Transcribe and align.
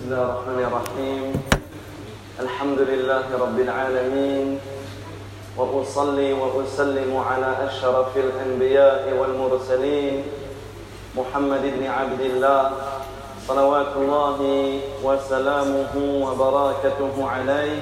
بسم 0.00 0.16
الله 0.16 0.24
الرحمن 0.32 0.64
الرحيم. 0.64 1.24
الحمد 2.40 2.80
لله 2.88 3.24
رب 3.36 3.58
العالمين. 3.60 4.56
وأصلي 5.60 6.32
وأسلم 6.32 7.10
على 7.28 7.68
أشرف 7.68 8.16
الأنبياء 8.16 9.12
والمرسلين 9.12 10.24
محمد 11.16 11.62
بن 11.76 11.82
عبد 11.86 12.20
الله 12.20 12.62
صلوات 13.44 13.92
الله 13.96 14.40
وسلامه 15.04 15.92
وبركاته 16.24 17.14
عليه. 17.20 17.80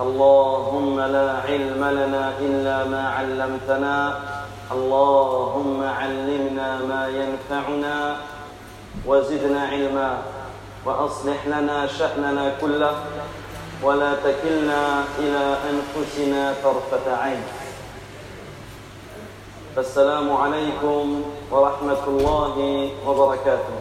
اللهم 0.00 0.96
لا 1.00 1.28
علم 1.44 1.82
لنا 1.84 2.24
إلا 2.40 2.76
ما 2.88 3.02
علمتنا. 3.12 3.96
اللهم 4.72 5.78
علمنا 5.84 6.68
ما 6.80 7.02
ينفعنا. 7.12 7.96
وزدنا 9.04 9.60
علما. 9.68 10.37
وأصلح 10.88 11.46
لنا 11.46 11.86
شأننا 11.86 12.56
كله 12.60 13.04
ولا 13.82 14.14
تكلنا 14.24 15.04
إلى 15.18 15.56
أنفسنا 15.70 16.54
طرفة 16.64 17.16
عين. 17.16 17.42
السلام 19.78 20.32
عليكم 20.32 21.22
ورحمة 21.50 22.02
الله 22.08 22.56
وبركاته. 23.06 23.76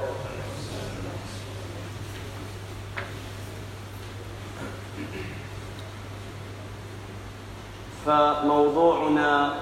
فموضوعنا 8.06 9.54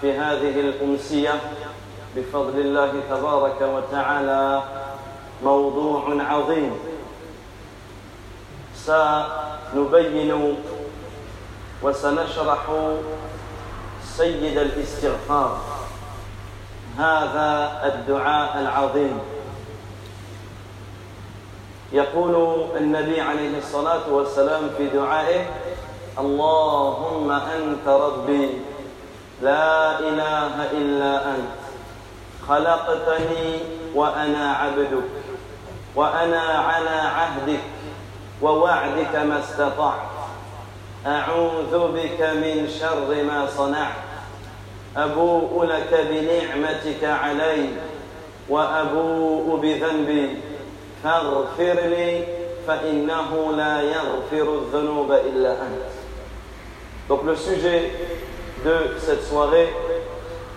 في 0.00 0.12
هذه 0.12 0.60
الأمسية 0.60 1.40
بفضل 2.16 2.60
الله 2.60 2.92
تبارك 3.10 3.60
وتعالى 3.62 4.62
موضوع 5.44 6.04
عظيم. 6.28 6.89
سنبين 8.90 10.56
وسنشرح 11.82 12.62
سيد 14.16 14.58
الاستغفار. 14.58 15.60
هذا 16.98 17.80
الدعاء 17.86 18.60
العظيم. 18.60 19.18
يقول 21.92 22.66
النبي 22.76 23.20
عليه 23.20 23.58
الصلاة 23.58 24.08
والسلام 24.10 24.70
في 24.78 24.86
دعائه 24.86 25.46
اللهم 26.18 27.30
أنت 27.30 27.88
ربي 27.88 28.48
لا 29.42 29.98
إله 29.98 30.70
إلا 30.72 31.30
أنت 31.34 31.60
خلقتني 32.48 33.58
وأنا 33.94 34.52
عبدك 34.52 35.08
وأنا 35.94 36.40
على 36.40 36.90
عهدك 36.90 37.60
ووعدك 38.41 39.15
ما 39.15 39.39
استطعت 39.39 40.01
اعوذ 41.05 41.91
بك 41.91 42.21
من 42.21 42.67
شر 42.79 43.23
ما 43.23 43.47
صنعت 43.57 43.95
ابوء 44.97 45.63
لك 45.65 46.07
بنعمتك 46.09 47.03
علي 47.03 47.69
وابوء 48.49 49.59
بذنبي 49.61 50.37
فاغفر 51.03 51.73
لي 51.73 52.23
فانه 52.67 53.51
لا 53.57 53.81
يغفر 53.81 54.53
الذنوب 54.53 55.11
الا 55.11 55.51
انت 55.51 55.95
Donc 57.07 57.23
le 57.23 57.35
sujet 57.35 57.91
de 58.65 58.97
cette 58.99 59.23
soirée 59.23 59.71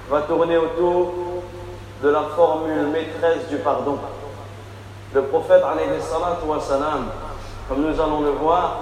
va 0.09 0.23
tourner 0.23 0.57
autour 0.57 1.12
de 2.03 2.09
la 2.09 2.23
formule 2.34 2.87
maîtresse 2.87 3.48
du 3.51 3.57
pardon. 3.57 3.98
Le 5.12 5.23
prophète, 5.25 5.62
salam, 6.61 7.11
comme 7.67 7.81
nous 7.81 8.02
allons 8.02 8.22
le 8.22 8.31
voir, 8.31 8.78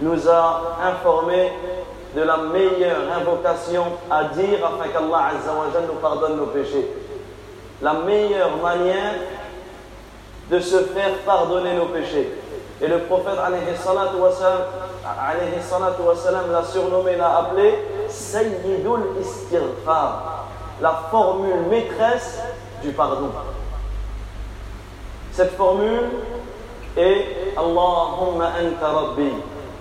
nous 0.00 0.28
a 0.28 0.78
informé 0.84 1.52
de 2.14 2.22
la 2.22 2.36
meilleure 2.36 3.02
invocation 3.20 3.84
à 4.10 4.24
dire 4.24 4.58
afin 4.64 4.88
qu'Allah 4.88 5.32
nous 5.86 5.94
pardonne 5.94 6.36
nos 6.36 6.46
péchés. 6.46 6.88
La 7.82 7.94
meilleure 7.94 8.56
manière 8.62 9.14
de 10.50 10.60
se 10.60 10.76
faire 10.84 11.14
pardonner 11.26 11.74
nos 11.74 11.86
péchés. 11.86 12.32
Et 12.80 12.86
le 12.86 13.00
prophète, 13.00 13.34
l'a 16.52 16.64
surnommé, 16.64 17.16
l'a 17.16 17.38
appelé 17.38 17.74
Sayyidul 18.08 19.00
Istirfar, 19.20 20.46
la 20.80 21.02
formule 21.10 21.66
maîtresse 21.68 22.40
du 22.82 22.92
pardon. 22.92 23.30
Cette 25.32 25.56
formule 25.56 26.08
est 26.98 27.54
Allahumma 27.56 28.52
anta 28.60 28.88
rabbi. 28.88 29.32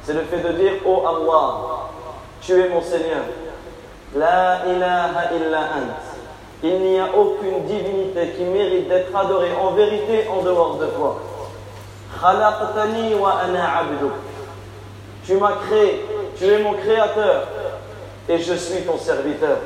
C'est 0.04 0.14
le 0.14 0.22
fait 0.22 0.40
de 0.40 0.54
dire 0.54 0.74
Oh 0.86 1.04
Allah, 1.06 1.90
tu 2.42 2.54
es 2.54 2.70
mon 2.70 2.82
Seigneur. 2.82 3.24
La 4.16 4.62
ilaha 4.68 5.34
illa 5.36 5.60
ant. 5.60 5.94
Il 6.64 6.80
n'y 6.80 7.00
a 7.00 7.06
aucune 7.16 7.66
divinité 7.66 8.30
qui 8.36 8.44
mérite 8.44 8.88
d'être 8.88 9.16
adorée 9.16 9.52
en 9.62 9.72
vérité 9.72 10.28
en 10.30 10.42
dehors 10.42 10.78
de 10.78 10.88
toi. 10.88 11.20
Khalaqtani 12.20 13.16
wa 13.16 13.36
ana 13.44 13.80
abduk. 13.80 14.14
Tu 15.26 15.36
m'as 15.36 15.58
créé, 15.68 16.06
tu 16.38 16.46
es 16.46 16.60
mon 16.60 16.74
créateur 16.74 17.48
et 18.30 18.40
je 18.40 18.54
suis 18.54 18.84
ton 18.84 18.98
serviteur. 18.98 19.58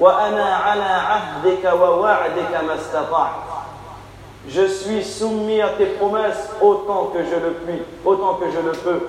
Wa 0.00 0.16
ana 0.24 0.56
ala 0.56 1.14
ahdika 1.14 1.76
wa 1.76 1.98
wa'dika 1.98 2.62
mastata'tu. 2.66 3.53
Je 4.48 4.66
suis 4.66 5.02
soumis 5.02 5.60
à 5.60 5.68
tes 5.70 5.86
promesses 5.86 6.50
autant 6.60 7.06
que 7.14 7.20
je 7.20 7.34
le 7.34 7.52
puis, 7.66 7.82
autant 8.04 8.34
que 8.34 8.46
je 8.50 8.58
le 8.58 8.72
peux. 8.72 9.00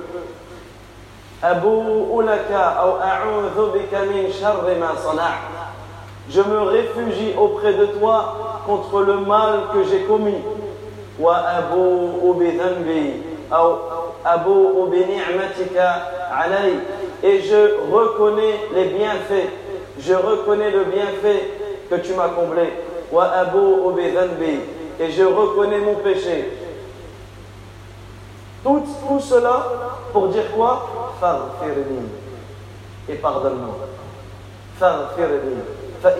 Je 6.30 6.42
me 6.42 6.62
réfugie 6.62 7.34
auprès 7.38 7.74
de 7.74 7.86
toi 7.88 8.62
contre 8.66 9.02
le 9.02 9.18
mal 9.18 9.60
que 9.74 9.84
j'ai 9.84 10.04
commis. 10.04 10.42
Et 17.24 17.42
je 17.42 17.94
reconnais 17.94 18.60
les 18.74 18.86
bienfaits. 18.86 19.50
Je 20.00 20.14
reconnais 20.14 20.72
le 20.72 20.86
bienfait 20.86 21.50
que 21.90 21.96
tu 21.96 22.14
m'as 22.14 22.30
comblé 22.30 22.72
et 25.00 25.12
je 25.12 25.24
reconnais 25.24 25.80
mon 25.80 25.96
péché. 25.96 26.58
Tout, 28.64 28.84
cela 29.20 29.68
pour 30.12 30.30
dire 30.30 30.52
quoi? 30.56 31.14
Et 33.08 33.16
pardonne-moi. 33.16 33.76
Car 34.80 36.12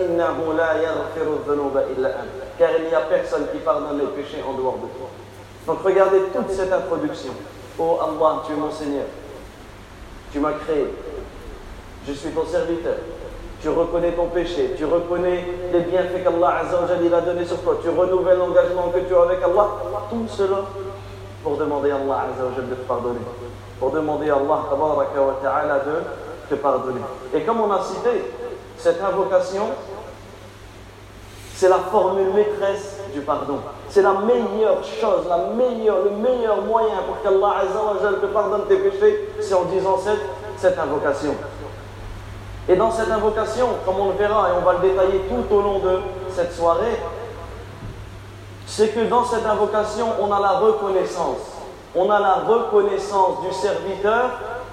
il 2.78 2.84
n'y 2.86 2.94
a 2.94 3.00
personne 3.00 3.46
qui 3.52 3.58
pardonne 3.58 3.98
les 3.98 4.06
péchés 4.06 4.42
en 4.46 4.52
dehors 4.54 4.76
de 4.76 4.88
toi. 4.96 5.10
Donc 5.66 5.82
regardez 5.82 6.20
toute 6.32 6.50
cette 6.50 6.72
introduction. 6.72 7.32
Oh 7.78 7.98
Allah, 8.00 8.42
tu 8.46 8.52
es 8.52 8.56
mon 8.56 8.70
Seigneur. 8.70 9.06
Tu 10.32 10.38
m'as 10.38 10.52
créé. 10.52 10.86
Je 12.06 12.12
suis 12.12 12.30
ton 12.30 12.46
serviteur 12.46 12.94
tu 13.66 13.70
reconnais 13.70 14.12
ton 14.12 14.26
péché, 14.26 14.74
tu 14.78 14.84
reconnais 14.84 15.44
les 15.72 15.80
bienfaits 15.80 16.22
qu'Allah 16.22 16.62
a 16.62 17.20
donné 17.20 17.44
sur 17.44 17.60
toi, 17.62 17.76
tu 17.82 17.88
renouvelles 17.88 18.38
l'engagement 18.38 18.90
que 18.94 19.00
tu 19.00 19.12
as 19.12 19.22
avec 19.22 19.42
Allah, 19.42 19.66
tout 20.08 20.24
cela 20.28 20.58
pour 21.42 21.56
demander 21.56 21.90
à 21.90 21.96
Allah 21.96 22.26
de 22.56 22.74
te 22.76 22.80
pardonner, 22.82 23.18
pour 23.80 23.90
demander 23.90 24.30
à 24.30 24.36
Allah 24.36 25.80
de 25.84 26.48
te 26.48 26.60
pardonner. 26.60 27.00
Et 27.34 27.40
comme 27.40 27.60
on 27.60 27.72
a 27.72 27.82
cité, 27.82 28.30
cette 28.78 29.02
invocation, 29.02 29.64
c'est 31.56 31.68
la 31.68 31.78
formule 31.90 32.34
maîtresse 32.34 33.00
du 33.12 33.20
pardon. 33.22 33.58
C'est 33.88 34.02
la 34.02 34.12
meilleure 34.12 34.84
chose, 34.84 35.24
le 35.28 36.10
meilleur 36.10 36.62
moyen 36.62 37.02
pour 37.04 37.20
qu'Allah 37.20 37.62
te 38.20 38.26
pardonne 38.26 38.66
tes 38.68 38.76
péchés, 38.76 39.28
c'est 39.40 39.54
en 39.54 39.64
disant 39.64 39.98
cette, 39.98 40.22
cette 40.56 40.78
invocation. 40.78 41.34
Et 42.68 42.74
dans 42.74 42.90
cette 42.90 43.10
invocation, 43.10 43.68
comme 43.84 44.00
on 44.00 44.08
le 44.08 44.16
verra 44.16 44.48
et 44.48 44.52
on 44.60 44.64
va 44.64 44.74
le 44.74 44.88
détailler 44.88 45.20
tout 45.28 45.54
au 45.54 45.60
long 45.60 45.78
de 45.78 46.00
cette 46.30 46.52
soirée, 46.52 47.00
c'est 48.66 48.88
que 48.88 49.08
dans 49.08 49.24
cette 49.24 49.46
invocation, 49.46 50.06
on 50.20 50.32
a 50.32 50.40
la 50.40 50.58
reconnaissance. 50.58 51.38
On 51.94 52.10
a 52.10 52.18
la 52.18 52.34
reconnaissance 52.46 53.40
du 53.42 53.54
serviteur 53.54 54.30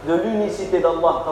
de 0.08 0.14
l'unicité 0.16 0.80
d'Allah. 0.80 1.24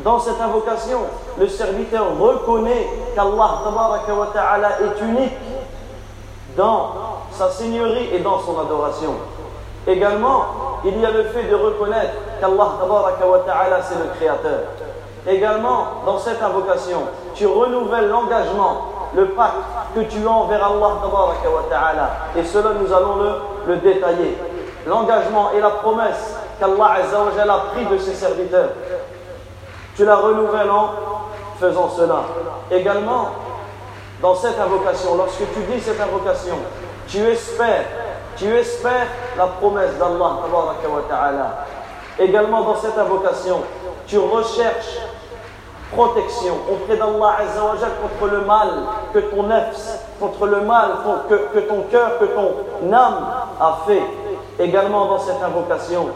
Dans 0.00 0.18
cette 0.18 0.40
invocation, 0.40 1.00
le 1.38 1.46
serviteur 1.46 2.18
reconnaît 2.18 2.88
qu'Allah 3.14 4.70
est 4.80 5.04
unique 5.04 5.36
dans 6.56 6.92
sa 7.32 7.50
seigneurie 7.50 8.08
et 8.12 8.20
dans 8.20 8.40
son 8.40 8.58
adoration. 8.58 9.14
Également, 9.86 10.44
il 10.84 11.00
y 11.00 11.06
a 11.06 11.10
le 11.10 11.24
fait 11.24 11.44
de 11.44 11.54
reconnaître 11.54 12.12
qu'Allah 12.40 13.80
c'est 13.82 13.98
le 13.98 14.10
Créateur. 14.18 14.60
Également, 15.26 15.86
dans 16.06 16.18
cette 16.18 16.42
invocation, 16.42 17.02
tu 17.34 17.46
renouvelles 17.46 18.08
l'engagement 18.08 18.86
le 19.14 19.26
pacte 19.30 19.56
que 19.94 20.00
tu 20.00 20.26
as 20.26 20.30
envers 20.30 20.64
Allah. 20.64 22.10
Et 22.36 22.44
cela, 22.44 22.70
nous 22.80 22.92
allons 22.92 23.16
le, 23.16 23.32
le 23.66 23.76
détailler. 23.76 24.38
L'engagement 24.86 25.50
et 25.56 25.60
la 25.60 25.70
promesse 25.70 26.36
qu'Allah 26.58 26.94
a 26.94 27.58
pris 27.74 27.84
de 27.86 27.98
ses 27.98 28.14
serviteurs. 28.14 28.70
Tu 29.96 30.04
la 30.04 30.16
renouvelles 30.16 30.70
en 30.70 30.90
faisant 31.58 31.90
cela. 31.90 32.22
Également, 32.70 33.30
dans 34.22 34.34
cette 34.34 34.58
invocation, 34.58 35.16
lorsque 35.16 35.42
tu 35.52 35.60
dis 35.70 35.80
cette 35.80 36.00
invocation, 36.00 36.56
tu 37.08 37.18
espères, 37.26 37.84
tu 38.40 38.56
espères 38.56 39.06
la 39.36 39.46
promesse 39.46 39.98
d'Allah. 39.98 41.66
Également 42.18 42.62
dans 42.62 42.76
cette 42.76 42.96
invocation, 42.96 43.60
tu 44.06 44.18
recherches 44.18 44.98
protection 45.92 46.54
auprès 46.70 46.96
d'Allah 46.96 47.36
contre 48.02 48.32
le 48.32 48.40
mal 48.46 48.68
que 49.12 49.18
ton 49.18 49.42
nefs, 49.42 50.06
contre 50.18 50.46
le 50.46 50.62
mal 50.62 50.90
que, 51.28 51.34
que 51.34 51.58
ton 51.60 51.82
cœur, 51.90 52.18
que 52.18 52.24
ton 52.24 52.92
âme 52.92 53.26
a 53.60 53.80
fait. 53.86 54.02
Également 54.58 55.06
dans 55.06 55.18
cette 55.18 55.42
invocation, 55.42 56.08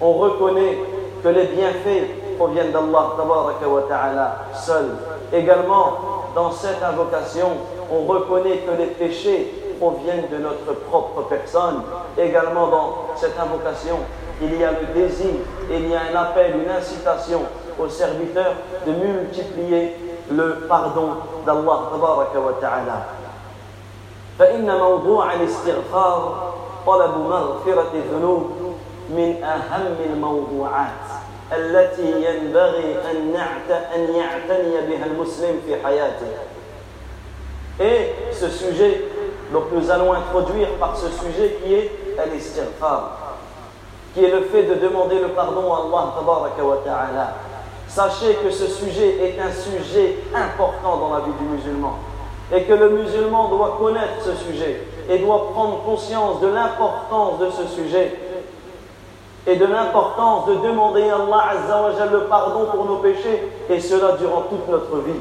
on 0.00 0.12
reconnaît 0.12 0.78
que 1.22 1.28
les 1.28 1.44
bienfaits 1.44 2.36
proviennent 2.38 2.72
d'Allah 2.72 4.36
seul. 4.54 4.90
Également, 5.32 5.92
dans 6.34 6.50
cette 6.50 6.82
invocation, 6.82 7.48
on 7.90 8.04
reconnaît 8.04 8.58
que 8.58 8.76
les 8.78 8.86
péchés 8.86 9.59
proviennent 9.79 10.27
de 10.31 10.37
notre 10.37 10.73
propre 10.89 11.23
personne. 11.23 11.81
Également 12.17 12.67
dans 12.67 12.95
cette 13.15 13.37
invocation, 13.39 13.97
il 14.41 14.59
y 14.59 14.63
a 14.63 14.71
le 14.71 14.93
désir, 14.93 15.35
il 15.69 15.89
y 15.89 15.95
a 15.95 16.01
un 16.11 16.15
appel, 16.15 16.55
une 16.63 16.69
incitation 16.69 17.41
aux 17.79 17.89
serviteurs 17.89 18.55
de 18.85 18.91
multiplier 18.91 19.95
le 20.31 20.65
pardon 20.67 21.09
d'Allah 21.45 21.89
tabaraka 21.91 22.39
wa 22.39 22.53
ta'ala. 22.59 23.05
فإن 24.39 24.79
موضوع 24.79 25.33
الاستغفار 25.33 26.53
طلب 26.87 27.17
مغفرة 27.17 27.91
الذنوب 27.93 28.51
من 29.09 29.43
أهم 29.43 29.95
الموضوعات 30.11 31.05
التي 31.51 32.11
ينبغي 32.11 32.97
أن 33.11 33.35
أن 33.95 34.15
يعتني 34.15 34.87
بها 34.89 35.05
المسلم 35.05 35.61
في 35.65 35.75
حياته. 35.83 36.27
Et 37.79 38.15
ce 38.31 38.49
sujet, 38.49 39.05
donc 39.52 39.64
nous 39.72 39.90
allons 39.90 40.12
introduire 40.12 40.68
par 40.78 40.96
ce 40.96 41.08
sujet 41.08 41.58
qui 41.62 41.74
est 41.74 41.90
l'istighfar, 42.32 43.36
qui 44.14 44.24
est 44.24 44.30
le 44.30 44.42
fait 44.42 44.64
de 44.64 44.74
demander 44.74 45.18
le 45.18 45.28
pardon 45.28 45.72
à 45.72 45.78
Allah. 45.78 47.34
Sachez 47.88 48.34
que 48.34 48.50
ce 48.50 48.66
sujet 48.68 49.16
est 49.20 49.40
un 49.40 49.50
sujet 49.50 50.18
important 50.34 50.96
dans 50.98 51.12
la 51.12 51.20
vie 51.20 51.32
du 51.40 51.44
musulman 51.44 51.94
et 52.54 52.62
que 52.64 52.72
le 52.72 52.90
musulman 52.90 53.48
doit 53.48 53.76
connaître 53.80 54.22
ce 54.24 54.34
sujet 54.44 54.86
et 55.08 55.18
doit 55.18 55.50
prendre 55.52 55.82
conscience 55.82 56.40
de 56.40 56.48
l'importance 56.48 57.40
de 57.40 57.50
ce 57.50 57.66
sujet 57.74 58.16
et 59.46 59.56
de 59.56 59.64
l'importance 59.64 60.46
de 60.46 60.54
demander 60.56 61.08
à 61.08 61.16
Allah 61.16 62.06
le 62.12 62.20
pardon 62.24 62.66
pour 62.72 62.84
nos 62.84 62.96
péchés 62.96 63.50
et 63.68 63.80
cela 63.80 64.12
durant 64.12 64.42
toute 64.42 64.68
notre 64.68 64.98
vie. 64.98 65.18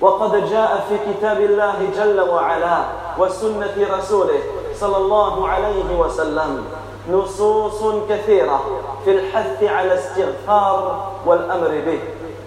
وقد 0.00 0.50
جاء 0.50 0.86
في 0.88 1.12
كتاب 1.12 1.40
الله 1.40 1.74
جل 1.96 2.20
وعلا 2.20 2.78
وسنة 3.18 3.76
رسوله 3.98 4.40
صلى 4.74 4.96
الله 4.96 5.48
عليه 5.48 5.98
وسلم 5.98 6.64
نصوص 7.10 7.94
كثيرة 8.10 8.60
في 9.04 9.10
الحث 9.10 9.64
على 9.64 9.94
استغفار 9.94 11.10
والأمر 11.26 11.68
به 11.86 11.98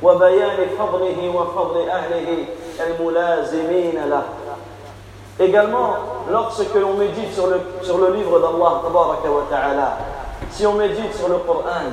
وبيان 0.03 0.57
فضله 0.79 1.29
وفضل 1.35 1.89
أهله 1.89 2.45
الملازمين 2.79 4.09
له. 4.09 4.23
Également, 5.39 5.95
lorsque 6.29 6.75
l'on 6.75 6.93
médite 6.93 7.33
sur 7.33 7.47
le, 7.47 7.59
sur 7.81 7.97
le 7.97 8.13
livre 8.13 8.39
d'Allah, 8.39 9.97
si 10.51 10.67
on 10.67 10.73
médite 10.73 11.15
sur 11.15 11.29
le 11.29 11.37
Coran, 11.37 11.89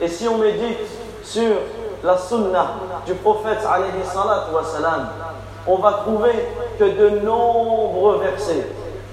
et 0.00 0.08
si 0.08 0.26
on 0.26 0.38
médite 0.38 0.78
sur 1.22 1.54
la 2.02 2.18
sunna 2.18 2.66
du 3.06 3.14
prophète, 3.14 3.58
on 5.66 5.76
va 5.76 5.92
trouver 5.92 6.48
que 6.78 6.84
de 6.84 7.20
nombreux 7.20 8.18
versets 8.18 8.66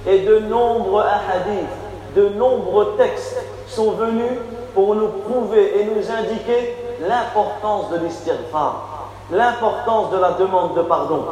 et 0.08 0.20
de 0.20 0.40
nombreux 0.40 1.04
hadiths 1.04 1.70
de 2.16 2.30
nombreux 2.30 2.96
textes 2.98 3.38
sont 3.68 3.92
venus 3.92 4.40
pour 4.74 4.96
nous 4.96 5.08
prouver 5.08 5.80
et 5.80 5.86
nous 5.86 6.12
indiquer 6.12 6.76
l'importance 7.02 7.90
de 7.92 7.98
l'istighfar, 7.98 9.10
l'importance 9.32 10.12
de 10.12 10.18
la 10.18 10.32
demande 10.32 10.76
de 10.76 10.82
pardon, 10.82 11.26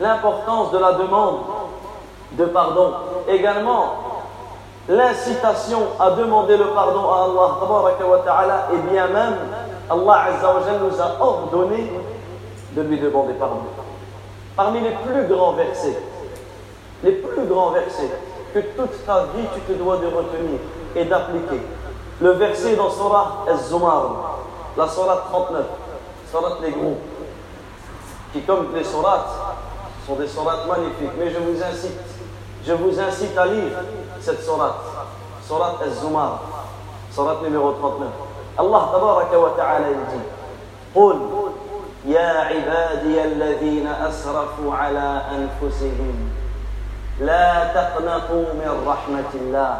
l'importance 0.00 0.72
de 0.72 0.78
la 0.78 0.92
demande 0.92 1.38
de 2.32 2.44
pardon. 2.46 2.92
Également, 3.28 3.94
l'incitation 4.88 5.80
à 6.00 6.10
demander 6.10 6.56
le 6.56 6.66
pardon 6.66 7.08
à 7.08 8.40
Allah 8.40 8.68
et 8.72 8.92
bien 8.92 9.06
même 9.06 9.36
Allah 9.90 10.28
nous 10.80 11.00
a 11.00 11.20
ordonné 11.20 11.92
de 12.72 12.82
lui 12.82 12.98
demander 12.98 13.34
pardon. 13.34 13.56
Parmi 14.56 14.80
les 14.80 14.90
plus 14.90 15.26
grands 15.26 15.52
versets, 15.52 15.98
les 17.02 17.12
plus 17.12 17.46
grands 17.46 17.70
versets 17.70 18.10
que 18.54 18.60
toute 18.60 19.04
ta 19.04 19.24
vie 19.34 19.46
tu 19.54 19.60
te 19.60 19.72
dois 19.72 19.96
de 19.98 20.06
retenir 20.06 20.58
et 20.94 21.04
d'appliquer. 21.04 21.60
Le 22.20 22.30
verset 22.30 22.76
dans 22.76 22.90
Surah 22.90 23.44
Az-Zumar, 23.48 24.38
la 24.76 24.88
Surah 24.88 25.24
39, 25.28 25.66
Surah 26.30 26.58
les 26.62 26.70
groupes, 26.70 27.02
qui 28.32 28.42
comme 28.42 28.68
les 28.74 28.84
Surahs 28.84 29.56
sont 30.06 30.14
des 30.14 30.28
Surahs 30.28 30.66
magnifiques, 30.68 31.18
mais 31.18 31.30
je 31.30 31.38
vous 31.38 31.62
incite, 31.62 31.98
je 32.64 32.72
vous 32.72 33.00
incite 33.00 33.36
à 33.36 33.46
lire 33.46 33.72
cette 34.20 34.42
Surah, 34.42 34.76
Surah 35.44 35.74
Az-Zumar, 35.84 36.40
Surah 37.10 37.40
numéro 37.42 37.72
39. 37.72 38.08
Tabaraka 38.56 39.36
wa 39.38 39.50
ta'ala 39.56 39.88
dit 39.88 40.24
قل 40.94 41.18
يا 42.06 42.30
عبادي 42.54 43.24
الذين 43.24 43.86
أسرفوا 43.86 44.74
على 44.74 45.22
أنفسهم 45.34 46.30
لا 47.20 47.74
تقنطوا 47.74 48.46
من 48.54 48.84
رحمة 48.86 49.32
الله. 49.34 49.78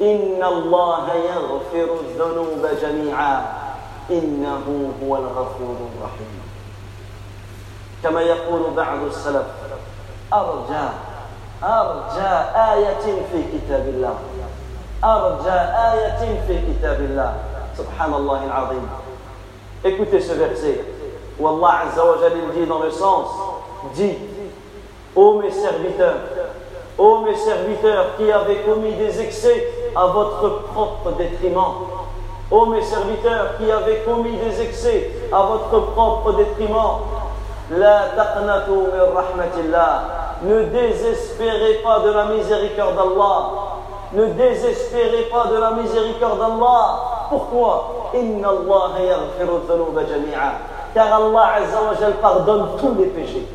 إن 0.00 0.44
الله 0.44 1.14
يغفر 1.14 1.88
الذنوب 2.04 2.62
جميعا. 2.82 3.42
إنه 4.10 4.92
هو 5.02 5.16
الغفور 5.16 5.76
الرحيم. 5.88 6.40
كما 8.02 8.20
يقول 8.20 8.62
بعض 8.76 8.98
السلف 9.06 9.46
أرجى 10.32 10.86
أرجى 11.64 12.34
آية 12.72 13.04
في 13.32 13.40
كتاب 13.52 13.88
الله. 13.88 14.16
أرجى 15.04 15.58
آية 15.92 16.40
في 16.46 16.54
كتاب 16.72 17.00
الله. 17.00 17.34
Subhanallah 17.76 18.40
al-Azim. 18.48 18.88
Écoutez 19.84 20.20
ce 20.20 20.32
verset 20.32 20.80
où 21.38 21.46
Allah 21.46 21.82
Azza 21.86 22.04
wa 22.04 22.16
dit 22.54 22.66
dans 22.66 22.78
le 22.78 22.90
sens 22.90 23.28
dit 23.94 24.16
Ô 25.14 25.34
mes 25.40 25.50
serviteurs, 25.50 26.16
ô 26.98 27.18
mes 27.20 27.36
serviteurs 27.36 28.16
qui 28.16 28.32
avez 28.32 28.56
commis 28.62 28.92
des 28.94 29.20
excès 29.20 29.68
à 29.94 30.06
votre 30.06 30.62
propre 30.72 31.12
détriment. 31.12 31.74
Ô 32.50 32.66
mes 32.66 32.82
serviteurs 32.82 33.58
qui 33.58 33.70
avez 33.70 33.98
commis 34.06 34.36
des 34.36 34.62
excès 34.62 35.10
à 35.30 35.42
votre 35.42 35.92
propre 35.92 36.32
détriment. 36.32 37.00
La 37.70 38.08
taqnatu 38.16 38.70
min 38.70 39.14
rahmatillah. 39.14 40.02
Ne 40.44 40.64
désespérez 40.64 41.80
pas 41.82 42.00
de 42.00 42.10
la 42.10 42.26
miséricorde 42.26 42.94
d'Allah. 42.94 43.50
Ne 44.12 44.26
désespérez 44.26 45.28
pas 45.32 45.46
de 45.48 45.56
la 45.56 45.72
miséricorde 45.72 46.38
d'Allah. 46.38 47.15
Pourquoi 47.28 48.10
Car 50.94 51.12
Allah 51.12 51.52
Azza 51.56 52.06
pardonne 52.22 52.68
tous 52.80 52.94
les 52.98 53.06
péchés. 53.06 53.46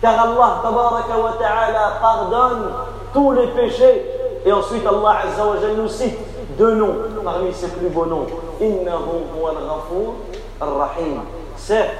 Car 0.00 0.20
Allah 0.20 0.60
wa 0.64 1.32
ta'ala 1.38 1.92
pardonne 2.00 2.70
tous 3.14 3.32
les 3.32 3.46
péchés. 3.48 4.06
Et 4.44 4.52
ensuite 4.52 4.86
Allah 4.86 5.16
Azza 5.24 5.46
wa 5.46 5.54
nous 5.76 5.88
cite 5.88 6.18
deux 6.58 6.74
noms 6.74 6.94
parmi 7.24 7.52
ses 7.52 7.68
plus 7.68 7.88
beaux 7.88 8.06
noms. 8.06 8.26
Innahu 8.60 10.12
ar-rahim. 10.60 11.20
Certes, 11.56 11.90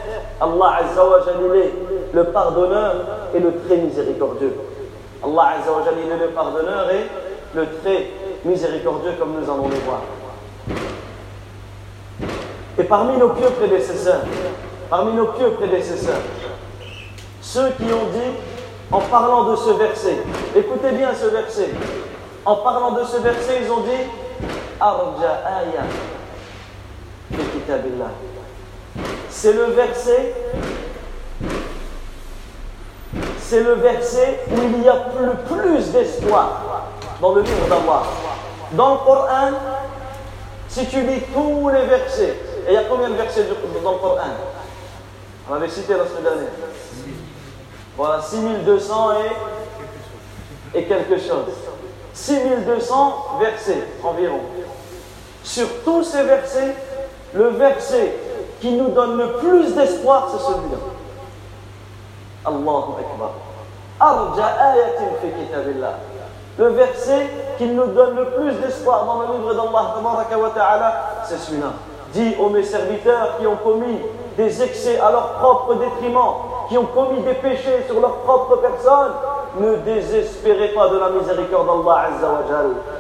Allah 0.41 0.81
Azza 0.81 1.05
wa 1.05 1.19
est 1.57 1.73
le 2.12 2.25
pardonneur 2.25 2.95
et 3.35 3.39
le 3.39 3.55
très 3.65 3.77
miséricordieux. 3.77 4.55
Allah 5.25 5.55
Azza 5.59 5.73
wa 5.73 5.81
est 5.81 6.21
le 6.21 6.29
pardonneur 6.29 6.91
et 6.91 7.07
le 7.55 7.67
très 7.83 8.11
miséricordieux 8.45 9.12
comme 9.19 9.35
nous 9.41 9.51
allons 9.51 9.69
le 9.69 9.77
voir. 9.87 10.01
Et 12.78 12.85
parmi 12.85 13.16
nos 13.19 13.31
pieux 13.31 13.50
prédécesseurs, 13.50 14.23
parmi 14.88 15.12
nos 15.12 15.26
pieux 15.26 15.50
prédécesseurs, 15.50 16.21
ceux 17.40 17.71
qui 17.71 17.85
ont 17.85 18.11
dit, 18.12 18.33
en 18.90 19.00
parlant 19.00 19.50
de 19.50 19.57
ce 19.57 19.71
verset, 19.71 20.19
écoutez 20.57 20.92
bien 20.92 21.11
ce 21.14 21.26
verset, 21.26 21.71
en 22.45 22.57
parlant 22.57 22.92
de 22.92 23.04
ce 23.04 23.19
verset, 23.19 23.61
ils 23.64 23.71
ont 23.71 23.81
dit 23.81 24.11
C'est 29.31 29.52
le 29.52 29.64
verset 29.66 30.35
c'est 33.52 33.62
le 33.62 33.75
verset 33.75 34.40
où 34.50 34.57
il 34.62 34.83
y 34.83 34.88
a 34.88 34.97
le 35.21 35.35
plus 35.45 35.92
d'espoir 35.92 36.87
dans 37.21 37.35
le 37.35 37.42
livre 37.42 37.69
d'Allah. 37.69 38.02
Dans 38.73 38.95
le 38.95 38.99
Coran, 39.04 39.50
si 40.73 40.87
tu 40.87 41.02
lis 41.02 41.21
tous 41.35 41.69
les 41.69 41.85
versets, 41.85 42.35
et 42.67 42.71
il 42.71 42.73
y 42.73 42.76
a 42.76 42.85
combien 42.85 43.11
de 43.11 43.14
versets 43.14 43.45
dans 43.45 43.93
le 43.93 43.99
Coran? 43.99 44.21
On 45.50 45.55
avait 45.55 45.69
cité 45.69 45.93
la 45.93 46.07
semaine 46.07 46.23
dernière. 46.23 46.49
Voilà, 47.95 48.23
6200 48.23 49.11
et, 50.75 50.85
quelque 50.85 51.19
chose. 51.19 51.52
6200 52.14 53.38
versets 53.38 53.87
environ. 54.02 54.41
Sur 55.45 55.67
tous 55.85 56.05
ces 56.05 56.23
versets, 56.23 56.75
le 57.35 57.49
verset 57.49 58.17
qui 58.61 58.73
nous 58.73 58.88
donne 58.88 59.19
le 59.19 59.33
plus 59.35 59.75
d'espoir, 59.75 60.31
c'est 60.33 60.43
celui-là. 60.43 60.79
Allahu 62.47 62.93
Akbar. 62.99 63.33
Arja 64.00 64.47
ayatin 64.47 65.17
fi. 65.21 65.29
Le 66.59 66.69
verset 66.69 67.26
qui 67.62 67.69
nous 67.69 67.87
donne 67.87 68.16
le 68.16 68.25
plus 68.31 68.52
d'espoir 68.54 69.04
dans 69.04 69.21
le 69.21 69.38
livre 69.38 69.54
d'Allah, 69.54 70.95
c'est 71.25 71.38
celui-là. 71.38 71.69
Dis 72.12 72.35
aux 72.40 72.49
mes 72.49 72.64
serviteurs 72.64 73.38
qui 73.38 73.47
ont 73.47 73.57
commis 73.57 73.99
des 74.37 74.62
excès 74.62 74.99
à 74.99 75.12
leur 75.12 75.35
propre 75.35 75.75
détriment, 75.75 76.35
qui 76.69 76.76
ont 76.76 76.87
commis 76.87 77.21
des 77.23 77.35
péchés 77.35 77.85
sur 77.87 78.00
leur 78.00 78.16
propre 78.16 78.57
personne, 78.57 79.12
ne 79.61 79.76
désespérez 79.76 80.69
pas 80.75 80.88
de 80.88 80.99
la 80.99 81.11
miséricorde 81.11 81.85
d'Allah 81.85 82.09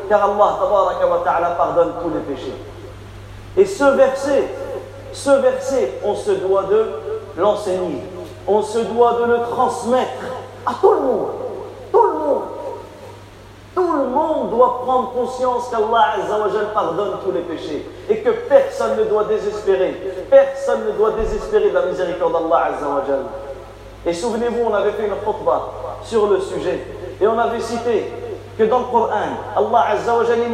car 0.08 0.30
Allah 0.30 1.54
pardonne 1.58 1.92
tous 2.02 2.10
les 2.10 2.34
péchés. 2.34 2.54
Et 3.56 3.64
ce 3.64 3.84
verset, 3.84 4.44
ce 5.12 5.30
verset, 5.30 5.94
on 6.04 6.14
se 6.14 6.30
doit 6.30 6.64
de 6.64 6.86
l'enseigner, 7.36 8.02
on 8.46 8.62
se 8.62 8.78
doit 8.78 9.14
de 9.14 9.24
le 9.24 9.38
transmettre 9.50 10.22
à 10.64 10.74
tout 10.80 10.92
le 10.92 11.00
monde, 11.00 11.28
tout 11.90 12.02
le 12.02 12.12
monde. 12.12 12.42
Tout 13.74 13.92
le 13.92 14.04
monde 14.04 14.41
doit 14.52 14.82
prendre 14.84 15.12
conscience 15.12 15.68
qu'Allah 15.70 16.16
pardonne 16.74 17.18
tous 17.24 17.32
les 17.32 17.40
péchés 17.40 17.86
et 18.08 18.18
que 18.18 18.30
personne 18.30 18.96
ne 18.98 19.04
doit 19.04 19.24
désespérer. 19.24 19.96
Personne 20.30 20.86
ne 20.86 20.92
doit 20.92 21.12
désespérer 21.12 21.70
de 21.70 21.74
la 21.74 21.86
miséricorde 21.86 22.32
d'Allah 22.32 22.70
Et 24.06 24.12
souvenez-vous, 24.12 24.70
on 24.70 24.74
avait 24.74 24.92
fait 24.92 25.06
une 25.06 25.14
khutbah 25.14 25.70
sur 26.04 26.26
le 26.28 26.40
sujet 26.40 26.80
et 27.20 27.26
on 27.26 27.38
avait 27.38 27.60
cité 27.60 28.12
que 28.58 28.64
dans 28.64 28.80
le 28.80 28.84
Coran, 28.84 29.08
Allah 29.56 29.96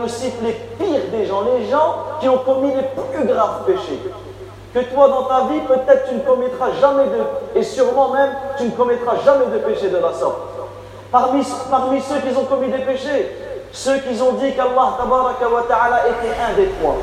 nous 0.00 0.08
cite 0.08 0.34
les 0.42 0.52
pires 0.52 1.10
des 1.10 1.26
gens, 1.26 1.42
les 1.42 1.66
gens 1.66 1.96
qui 2.20 2.28
ont 2.28 2.38
commis 2.38 2.72
les 2.74 2.82
plus 2.82 3.24
graves 3.26 3.64
péchés. 3.66 4.00
Que 4.72 4.80
toi, 4.94 5.08
dans 5.08 5.24
ta 5.24 5.46
vie, 5.52 5.60
peut-être 5.66 6.08
tu 6.08 6.14
ne 6.14 6.20
commettras 6.20 6.70
jamais 6.80 7.06
de, 7.06 7.58
et 7.58 7.62
sûrement 7.62 8.12
même, 8.12 8.30
tu 8.58 8.64
ne 8.64 8.70
commettras 8.70 9.16
jamais 9.24 9.46
de 9.46 9.58
péché 9.58 9.88
de 9.88 9.96
la 9.96 10.12
sorte. 10.12 10.36
Parmi 11.10 11.42
ceux 11.42 12.18
qui 12.20 12.36
ont 12.36 12.44
commis 12.44 12.70
des 12.70 12.84
péchés, 12.84 13.34
ceux 13.72 13.98
qui 13.98 14.20
ont 14.20 14.32
dit 14.32 14.54
qu'Allah 14.54 14.96
était 16.08 16.34
un 16.40 16.54
des 16.56 16.68
trois. 16.80 16.96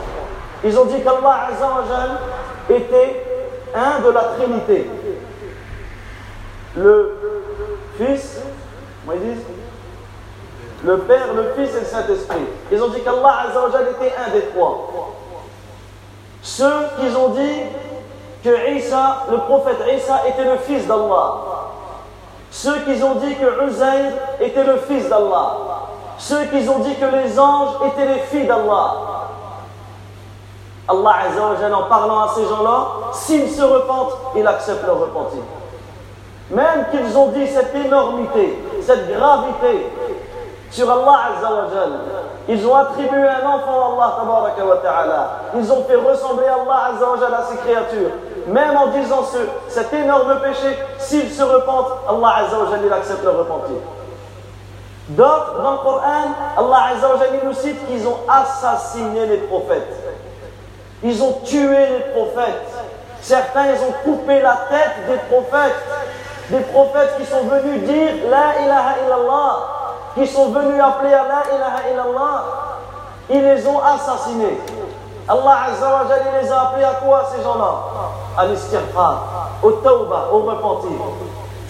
Ils 0.64 0.78
ont 0.80 0.86
dit 0.86 1.02
qu'Allah 1.02 1.50
était 2.70 3.24
un 3.76 4.00
de 4.02 4.10
la 4.10 4.22
Trinité. 4.38 4.90
Le 6.76 7.18
Fils, 7.98 8.42
ils 9.08 9.38
Le 10.84 10.98
Père, 11.00 11.34
le 11.34 11.54
Fils 11.56 11.76
et 11.76 11.80
le 11.82 11.86
Saint-Esprit. 11.86 12.46
Ils 12.72 12.82
ont 12.82 12.90
dit 12.90 13.02
qu'Allah 13.02 13.46
était 13.92 14.14
un 14.18 14.32
des 14.32 14.46
trois. 14.48 14.90
Ceux 16.42 16.88
qui 17.00 17.16
ont 17.16 17.30
dit 17.30 17.62
que 18.44 18.72
Isa, 18.76 19.26
le 19.32 19.38
prophète 19.38 19.78
Isa 19.98 20.28
était 20.28 20.44
le 20.44 20.58
fils 20.58 20.86
d'Allah. 20.86 21.42
Ceux 22.52 22.80
qui 22.82 23.02
ont 23.04 23.16
dit 23.16 23.36
que 23.36 23.68
Uzair 23.68 24.14
était 24.40 24.64
le 24.64 24.78
fils 24.78 25.10
d'Allah. 25.10 25.75
Ceux 26.18 26.46
qui 26.46 26.68
ont 26.70 26.80
dit 26.80 26.96
que 26.96 27.06
les 27.06 27.40
anges 27.40 27.76
étaient 27.88 28.06
les 28.06 28.20
filles 28.20 28.48
d'Allah. 28.48 28.94
Allah 30.88 31.16
en 31.74 31.90
parlant 31.90 32.22
à 32.22 32.28
ces 32.30 32.46
gens-là, 32.46 32.88
s'ils 33.12 33.50
se 33.50 33.64
repentent, 33.64 34.14
il 34.36 34.48
accepte 34.48 34.86
leur 34.86 35.00
repentir. 35.00 35.42
Même 36.52 36.86
qu'ils 36.92 37.18
ont 37.18 37.30
dit 37.30 37.48
cette 37.48 37.74
énormité, 37.74 38.64
cette 38.82 39.12
gravité 39.12 39.92
sur 40.70 40.92
Allah 40.92 41.32
ils 42.48 42.68
ont 42.68 42.76
attribué 42.76 43.28
un 43.28 43.48
enfant 43.48 44.00
à 44.00 44.22
Allah 44.22 45.30
Ils 45.56 45.72
ont 45.72 45.84
fait 45.86 45.96
ressembler 45.96 46.46
Allah 46.46 46.92
à 46.92 47.44
ses 47.44 47.58
créatures. 47.58 48.12
Même 48.48 48.78
en 48.78 48.88
disant 48.88 49.24
ce, 49.24 49.40
cet 49.68 49.92
énorme 49.94 50.40
péché, 50.42 50.78
s'ils 51.00 51.32
se 51.32 51.42
repentent, 51.42 51.94
Allah 52.08 52.46
il 52.86 52.94
accepte 52.94 53.24
leur 53.24 53.40
repentir. 53.40 53.78
D'autres, 55.10 55.62
dans 55.62 55.72
le 55.74 55.78
Coran, 55.78 56.24
Allah 56.58 56.94
nous 57.44 57.54
cite 57.54 57.88
qu'ils 57.88 58.08
ont 58.08 58.18
assassiné 58.28 59.28
les 59.28 59.38
prophètes. 59.38 60.04
Ils 61.04 61.22
ont 61.22 61.42
tué 61.44 61.78
les 61.78 62.00
prophètes. 62.14 62.74
Certains, 63.22 63.68
ils 63.68 63.82
ont 63.82 63.94
coupé 64.04 64.42
la 64.42 64.58
tête 64.70 65.08
des 65.08 65.18
prophètes. 65.30 65.76
Des 66.50 66.62
prophètes 66.62 67.18
qui 67.18 67.26
sont 67.26 67.44
venus 67.44 67.84
dire 67.84 68.30
La 68.30 68.62
ilaha 68.64 68.96
illallah 69.06 69.76
qui 70.16 70.26
sont 70.28 70.48
venus 70.50 70.82
appeler 70.82 71.14
à 71.14 71.24
la 71.28 71.56
ilaha 71.56 71.90
illallah, 71.92 72.44
ils 73.30 73.42
les 73.42 73.68
ont 73.68 73.80
assassinés. 73.84 74.60
Allah 75.28 75.58
Azza 75.72 75.88
wa 75.88 76.04
Jalla 76.08 76.42
les 76.42 76.52
a 76.52 76.62
appelés 76.62 76.86
à 76.86 76.94
quoi 76.94 77.26
ces 77.36 77.44
gens-là? 77.44 77.74
À 78.38 78.46
l'istighfar, 78.46 79.50
au 79.62 79.72
tawbah, 79.72 80.30
au 80.32 80.40
repentir. 80.40 80.92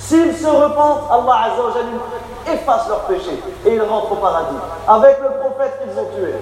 S'ils 0.08 0.38
se 0.38 0.48
repentent, 0.48 1.10
Allah 1.10 1.46
Azza 1.46 2.54
efface 2.54 2.88
leurs 2.88 3.02
péchés 3.02 3.42
et 3.66 3.74
ils 3.74 3.82
rentrent 3.82 4.12
au 4.12 4.16
paradis. 4.16 4.56
Avec 4.88 5.18
le 5.20 5.30
prophète 5.40 5.80
qu'ils 5.82 6.00
ont 6.00 6.06
tué. 6.16 6.36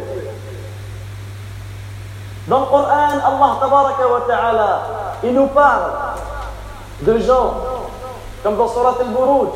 Dans 2.48 2.60
le 2.60 2.66
Coran, 2.66 3.08
Allah 3.26 4.06
wa 4.12 4.22
ta'ala, 4.28 4.82
il 5.24 5.34
nous 5.34 5.48
parle 5.48 5.92
de 7.02 7.18
gens 7.20 7.54
comme 8.44 8.58
dans 8.58 8.68
Surat 8.68 8.96
al-Buruj, 9.00 9.48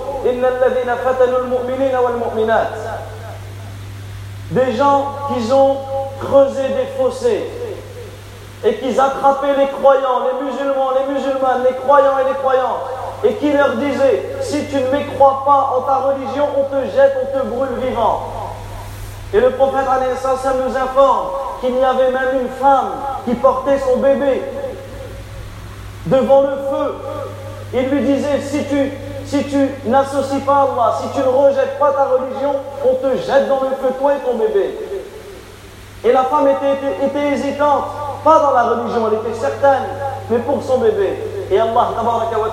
des 4.51 4.71
gens 4.77 5.05
qui 5.27 5.51
ont 5.51 5.77
creusé 6.21 6.61
des 6.69 6.85
fossés 6.97 7.51
et 8.63 8.75
qui 8.75 8.97
attrapaient 8.97 9.57
les 9.57 9.67
croyants, 9.67 10.21
les 10.25 10.45
musulmans, 10.45 10.91
les 10.97 11.13
musulmanes, 11.13 11.63
les 11.69 11.75
croyants 11.75 12.17
et 12.19 12.29
les 12.29 12.35
croyantes, 12.35 12.79
et 13.23 13.33
qui 13.35 13.51
leur 13.51 13.75
disaient 13.77 14.35
Si 14.41 14.65
tu 14.67 14.75
ne 14.75 14.81
me 14.81 15.15
crois 15.15 15.43
pas 15.45 15.77
en 15.77 15.81
ta 15.81 15.95
religion, 16.07 16.47
on 16.57 16.63
te 16.63 16.85
jette, 16.85 17.17
on 17.23 17.39
te 17.39 17.45
brûle 17.45 17.79
vivant. 17.87 18.23
Et 19.33 19.39
le 19.39 19.51
prophète 19.51 19.85
nous 19.85 20.77
informe 20.77 21.27
qu'il 21.59 21.75
y 21.75 21.83
avait 21.83 22.11
même 22.11 22.41
une 22.41 22.49
femme 22.49 22.91
qui 23.25 23.33
portait 23.35 23.79
son 23.79 23.97
bébé 23.97 24.41
devant 26.05 26.41
le 26.41 26.55
feu 26.69 26.95
il 27.73 27.89
lui 27.89 28.01
disait, 28.01 28.39
si 28.41 28.63
tu, 28.63 28.91
si 29.25 29.45
n'associes 29.85 30.39
pas 30.39 30.67
Allah, 30.71 30.95
si 31.01 31.09
tu 31.09 31.19
ne 31.19 31.31
rejettes 31.31 31.77
pas 31.79 31.91
ta 31.91 32.05
religion, 32.05 32.55
on 32.85 32.93
te 32.95 33.17
jette 33.17 33.49
dans 33.49 33.61
le 33.61 33.69
feu, 33.69 33.93
toi 33.99 34.13
et 34.13 34.19
ton 34.19 34.37
bébé. 34.37 34.73
Et 36.05 36.11
la 36.13 36.23
femme 36.23 36.47
était, 36.47 37.33
hésitante, 37.33 37.85
pas 38.23 38.39
dans 38.39 38.51
la 38.51 38.63
religion, 38.63 39.07
elle 39.07 39.29
était 39.29 39.39
certaine, 39.39 39.83
mais 40.29 40.39
pour 40.39 40.63
son 40.63 40.77
bébé. 40.77 41.17
Et 41.49 41.59
Allah 41.59 41.89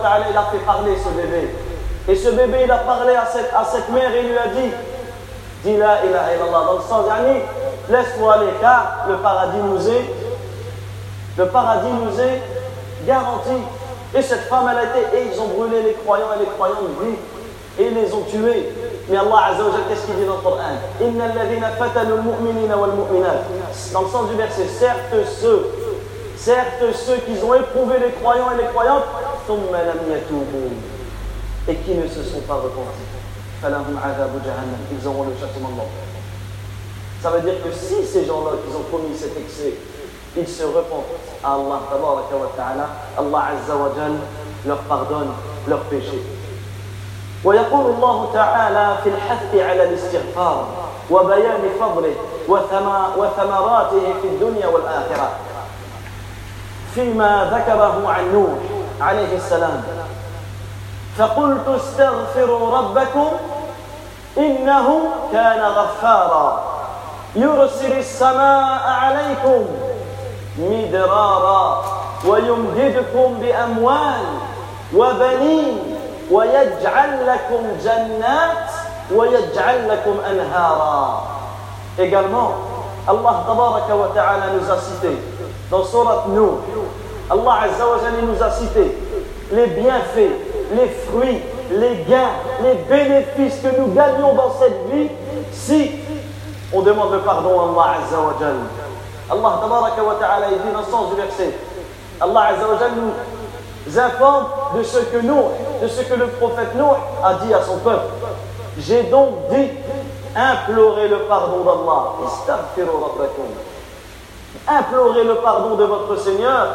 ta'ala, 0.02 0.26
il 0.30 0.36
a 0.36 0.42
fait 0.52 0.64
parler 0.64 0.96
ce 0.96 1.08
bébé. 1.10 1.50
Et 2.08 2.14
ce 2.14 2.28
bébé, 2.30 2.58
il 2.64 2.70
a 2.70 2.78
parlé 2.78 3.14
à 3.14 3.26
cette, 3.26 3.52
à 3.52 3.64
cette 3.64 3.88
mère 3.88 4.14
et 4.14 4.22
lui 4.22 4.36
a 4.38 4.48
dit, 4.48 4.70
dis 5.64 5.76
la 5.76 6.04
ilaha 6.04 6.34
illallah, 6.34 6.66
dans 6.66 6.74
le 6.74 6.82
sens 6.88 7.06
dernier, 7.06 7.42
laisse-moi 7.88 8.34
aller, 8.34 8.52
car 8.60 9.06
le 9.08 9.16
paradis 9.16 9.58
nous 9.58 9.88
est, 9.88 10.04
le 11.38 11.46
paradis 11.46 11.88
nous 11.88 12.20
est 12.20 12.42
garanti. 13.06 13.56
Et 14.14 14.22
cette 14.22 14.42
femme, 14.42 14.70
elle 14.70 14.78
a 14.78 14.84
été, 14.84 15.16
et 15.16 15.32
ils 15.32 15.40
ont 15.40 15.48
brûlé 15.48 15.82
les 15.82 15.94
croyants 15.94 16.28
et 16.36 16.40
les 16.40 16.50
croyants 16.50 16.76
vivent, 17.00 17.18
et 17.78 17.86
ils 17.86 17.94
les 17.94 18.12
ont 18.12 18.22
tués. 18.22 18.68
Mais 19.08 19.16
Allah 19.16 19.50
Azza 19.50 19.64
qu'est-ce 19.88 20.06
qu'il 20.06 20.14
dit 20.14 20.24
dans 20.24 20.36
le 20.36 20.40
Coran 20.40 20.60
Dans 23.92 24.00
le 24.02 24.08
sens 24.08 24.28
du 24.30 24.36
verset, 24.36 24.66
certes 24.66 25.14
ceux, 25.40 25.70
certes 26.43 26.83
ceux 26.93 27.17
qui 27.17 27.43
ont 27.43 27.53
éprouvé 27.53 27.99
les 27.99 28.11
croyants 28.11 28.51
et 28.51 28.61
les 28.61 28.69
croyantes, 28.69 29.03
et 31.67 31.75
qui 31.75 31.93
ne 31.95 32.07
se 32.07 32.23
sont 32.23 32.41
pas 32.41 32.55
repentis. 32.55 33.07
Ils 33.63 35.07
auront 35.07 35.23
le 35.23 35.33
châtiment 35.39 35.69
de 35.69 35.77
l'enfer. 35.77 36.09
Ça 37.21 37.29
veut 37.31 37.41
dire 37.41 37.61
que 37.63 37.71
si 37.71 38.05
ces 38.05 38.25
gens-là 38.25 38.51
qui 38.65 38.75
ont 38.75 38.83
commis 38.89 39.15
cet 39.15 39.37
excès, 39.37 39.73
ils 40.37 40.47
se 40.47 40.63
repentent 40.63 41.05
à 41.43 41.53
Allah 41.53 41.81
ta'ala, 42.55 42.89
Allah 43.17 43.43
Azza 43.51 43.75
wa 43.75 43.91
Jal 43.95 44.13
leur 44.65 44.77
pardonne 44.79 45.31
leurs 45.67 45.83
péchés. 45.83 46.23
ويقول 47.45 47.85
الله 47.95 48.29
تعالى 48.33 48.97
في 49.03 49.09
الحث 49.09 49.55
على 49.55 49.83
الاستغفار 49.83 50.67
وبيان 51.11 51.61
فضله 51.79 52.15
وثمراته 53.17 54.13
في 54.21 54.27
الدنيا 54.27 54.67
والآخرة 54.67 55.31
فيما 56.94 57.50
ذكره 57.52 58.08
عن 58.08 58.32
نوح 58.32 58.58
عليه 59.00 59.36
السلام. 59.36 59.82
فقلت 61.18 61.68
استغفروا 61.68 62.78
ربكم 62.78 63.28
إنه 64.38 65.00
كان 65.32 65.60
غفارا. 65.60 66.62
يرسل 67.36 67.98
السماء 67.98 68.82
عليكم 68.86 69.64
مدرارا 70.58 71.84
ويمددكم 72.26 73.34
بأموال 73.40 74.24
وبنين 74.94 75.78
ويجعل 76.30 77.26
لكم 77.26 77.62
جنات 77.84 78.70
ويجعل 79.14 79.88
لكم 79.88 80.16
أنهارا. 80.30 81.22
Également, 81.98 82.50
Allah 83.06 83.34
tabaraka 83.46 83.94
wa 83.94 84.08
ta'ala 84.14 84.46
nous 84.56 84.70
a 84.70 84.78
cité 84.78 85.18
dans 85.70 85.84
Surat 85.84 86.24
Nuh, 86.28 86.58
Allah 87.30 87.58
Azza 87.64 87.86
wa 87.86 87.98
Jalla 87.98 88.22
nous 88.22 88.42
a 88.42 88.50
cité 88.50 88.96
les 89.52 89.66
bienfaits, 89.66 90.32
les 90.72 90.88
fruits, 91.06 91.40
les 91.70 92.04
gains, 92.08 92.30
les 92.62 92.74
bénéfices 92.74 93.60
que 93.62 93.80
nous 93.80 93.92
gagnons 93.94 94.34
dans 94.34 94.52
cette 94.58 94.90
vie 94.92 95.08
si 95.52 95.90
on 96.72 96.82
demande 96.82 97.12
le 97.12 97.18
pardon 97.20 97.60
à 97.60 97.64
Allah 97.64 97.96
Azza 98.04 98.18
wa 98.18 98.34
Jalla. 98.38 98.66
Allah 99.30 99.58
tabaraka 99.60 100.02
wa 100.02 100.14
ta'ala 100.20 100.46
dit 100.48 100.72
dans 100.72 100.80
le 100.80 100.84
sens 100.84 101.10
du 101.10 101.16
verset, 101.16 101.54
Allah 102.20 102.40
Azza 102.52 102.68
wa 102.68 102.78
Jalla 102.78 102.94
nous 102.96 103.12
informe 103.98 104.46
de 104.76 104.82
ce 104.82 104.98
que 104.98 105.18
nous, 105.18 105.42
de 105.82 105.88
ce 105.88 106.02
que 106.02 106.14
le 106.14 106.26
prophète 106.28 106.74
Nuh 106.74 106.82
a 107.22 107.34
dit 107.44 107.52
à 107.52 107.62
son 107.62 107.78
peuple. 107.78 108.06
J'ai 108.78 109.04
donc 109.04 109.48
dit 109.50 109.68
implorez 110.34 111.08
le 111.08 111.18
pardon 111.28 111.60
d'Allah. 111.60 112.12
Implorez 114.66 115.24
le 115.24 115.34
pardon 115.36 115.74
de 115.76 115.84
votre 115.84 116.16
Seigneur, 116.18 116.68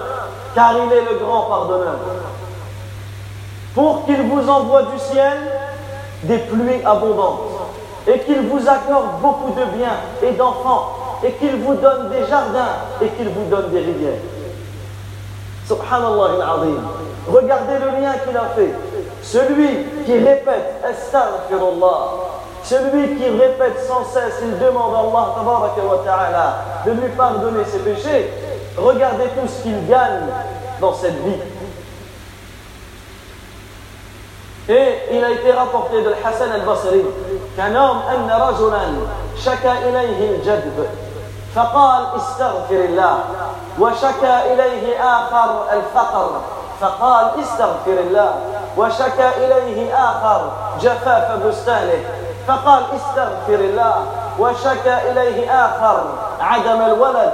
car 0.56 0.74
il 0.74 0.92
est 0.92 1.12
le 1.12 1.20
grand 1.20 1.42
pardonneur. 1.44 1.96
Pour 3.76 4.06
qu'il 4.06 4.22
vous 4.24 4.50
envoie 4.50 4.84
du 4.84 5.00
ciel 5.00 5.38
des 6.24 6.40
pluies 6.40 6.84
abondantes, 6.84 7.42
et 8.08 8.20
qu'il 8.20 8.42
vous 8.42 8.68
accorde 8.68 9.22
beaucoup 9.22 9.52
de 9.52 9.66
biens 9.78 9.98
et 10.24 10.32
d'enfants, 10.32 10.94
et 11.24 11.34
qu'il 11.34 11.56
vous 11.58 11.76
donne 11.76 12.10
des 12.10 12.26
jardins, 12.28 12.76
et 13.02 13.08
qu'il 13.10 13.30
vous 13.30 13.46
donne 13.50 13.70
des 13.70 13.80
rivières. 13.80 14.20
Subhanallah. 15.68 16.56
Regardez 17.28 17.74
le 17.74 18.02
lien 18.02 18.14
qu'il 18.26 18.36
a 18.36 18.50
fait. 18.56 18.74
Celui 19.22 19.86
qui 20.06 20.18
répète 20.18 20.82
Astaghfirullah, 20.84 22.08
celui 22.64 23.16
qui 23.18 23.30
répète 23.30 23.80
sans 23.88 24.04
cesse, 24.06 24.42
il 24.42 24.58
demande 24.58 24.96
à 24.96 25.00
Allah 26.28 26.56
de 26.86 26.92
lui 26.92 27.10
pardonner 27.16 27.64
ses 27.66 27.80
péchés. 27.80 28.32
Regardez 28.82 29.26
tout 29.26 29.48
ce 29.48 29.64
qu'il 29.64 29.88
gagne 29.88 30.28
dans 30.80 30.94
cette 30.94 31.24
vie. 31.24 31.40
Et 34.70 35.00
il 35.12 35.24
a 35.24 35.32
été 35.32 35.52
rapporté 35.52 36.02
de 36.04 36.14
Hassan 36.24 36.52
al-Basri 36.52 37.04
qu'un 37.56 37.76
homme, 37.76 38.02
أن 38.10 38.30
رجلا 38.30 38.86
شكا 39.38 39.72
إليه 39.90 40.36
الجدب 40.36 40.86
فقال 41.56 42.04
استغفر 42.18 42.76
الله 42.76 43.20
وشكا 43.80 44.54
إليه 44.54 45.04
آخر 45.04 45.66
الفقر 45.74 46.42
فقال 46.82 47.26
استغفر 47.40 48.00
الله 48.08 48.34
وشكا 48.78 49.30
إليه 49.38 49.94
آخر 49.94 50.52
جفاف 50.82 51.44
بستانه 51.46 52.04
فقال 52.48 52.84
استغفر 52.96 53.60
الله 53.66 54.06
وشكى 54.40 55.12
إليه 55.12 55.66
آخر 55.66 56.04
عدم 56.42 56.82
الولد 56.82 57.34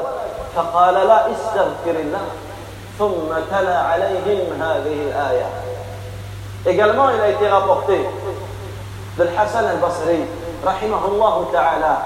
فقال 0.57 0.95
لا 0.95 1.27
استغفر 1.33 2.01
الله 2.01 2.27
ثم 2.99 3.31
تلا 3.51 3.79
عليهم 3.79 4.63
هذه 4.63 4.97
الآية 5.09 5.47
Également, 6.67 7.09
il 7.09 7.21
a 7.23 7.31
été 7.31 7.49
rapporté 7.49 7.99
de 9.17 9.23
Hassan 9.23 9.65
al-Basri, 9.65 10.25
rahimahullah 10.63 11.35
ta'ala, 11.51 12.03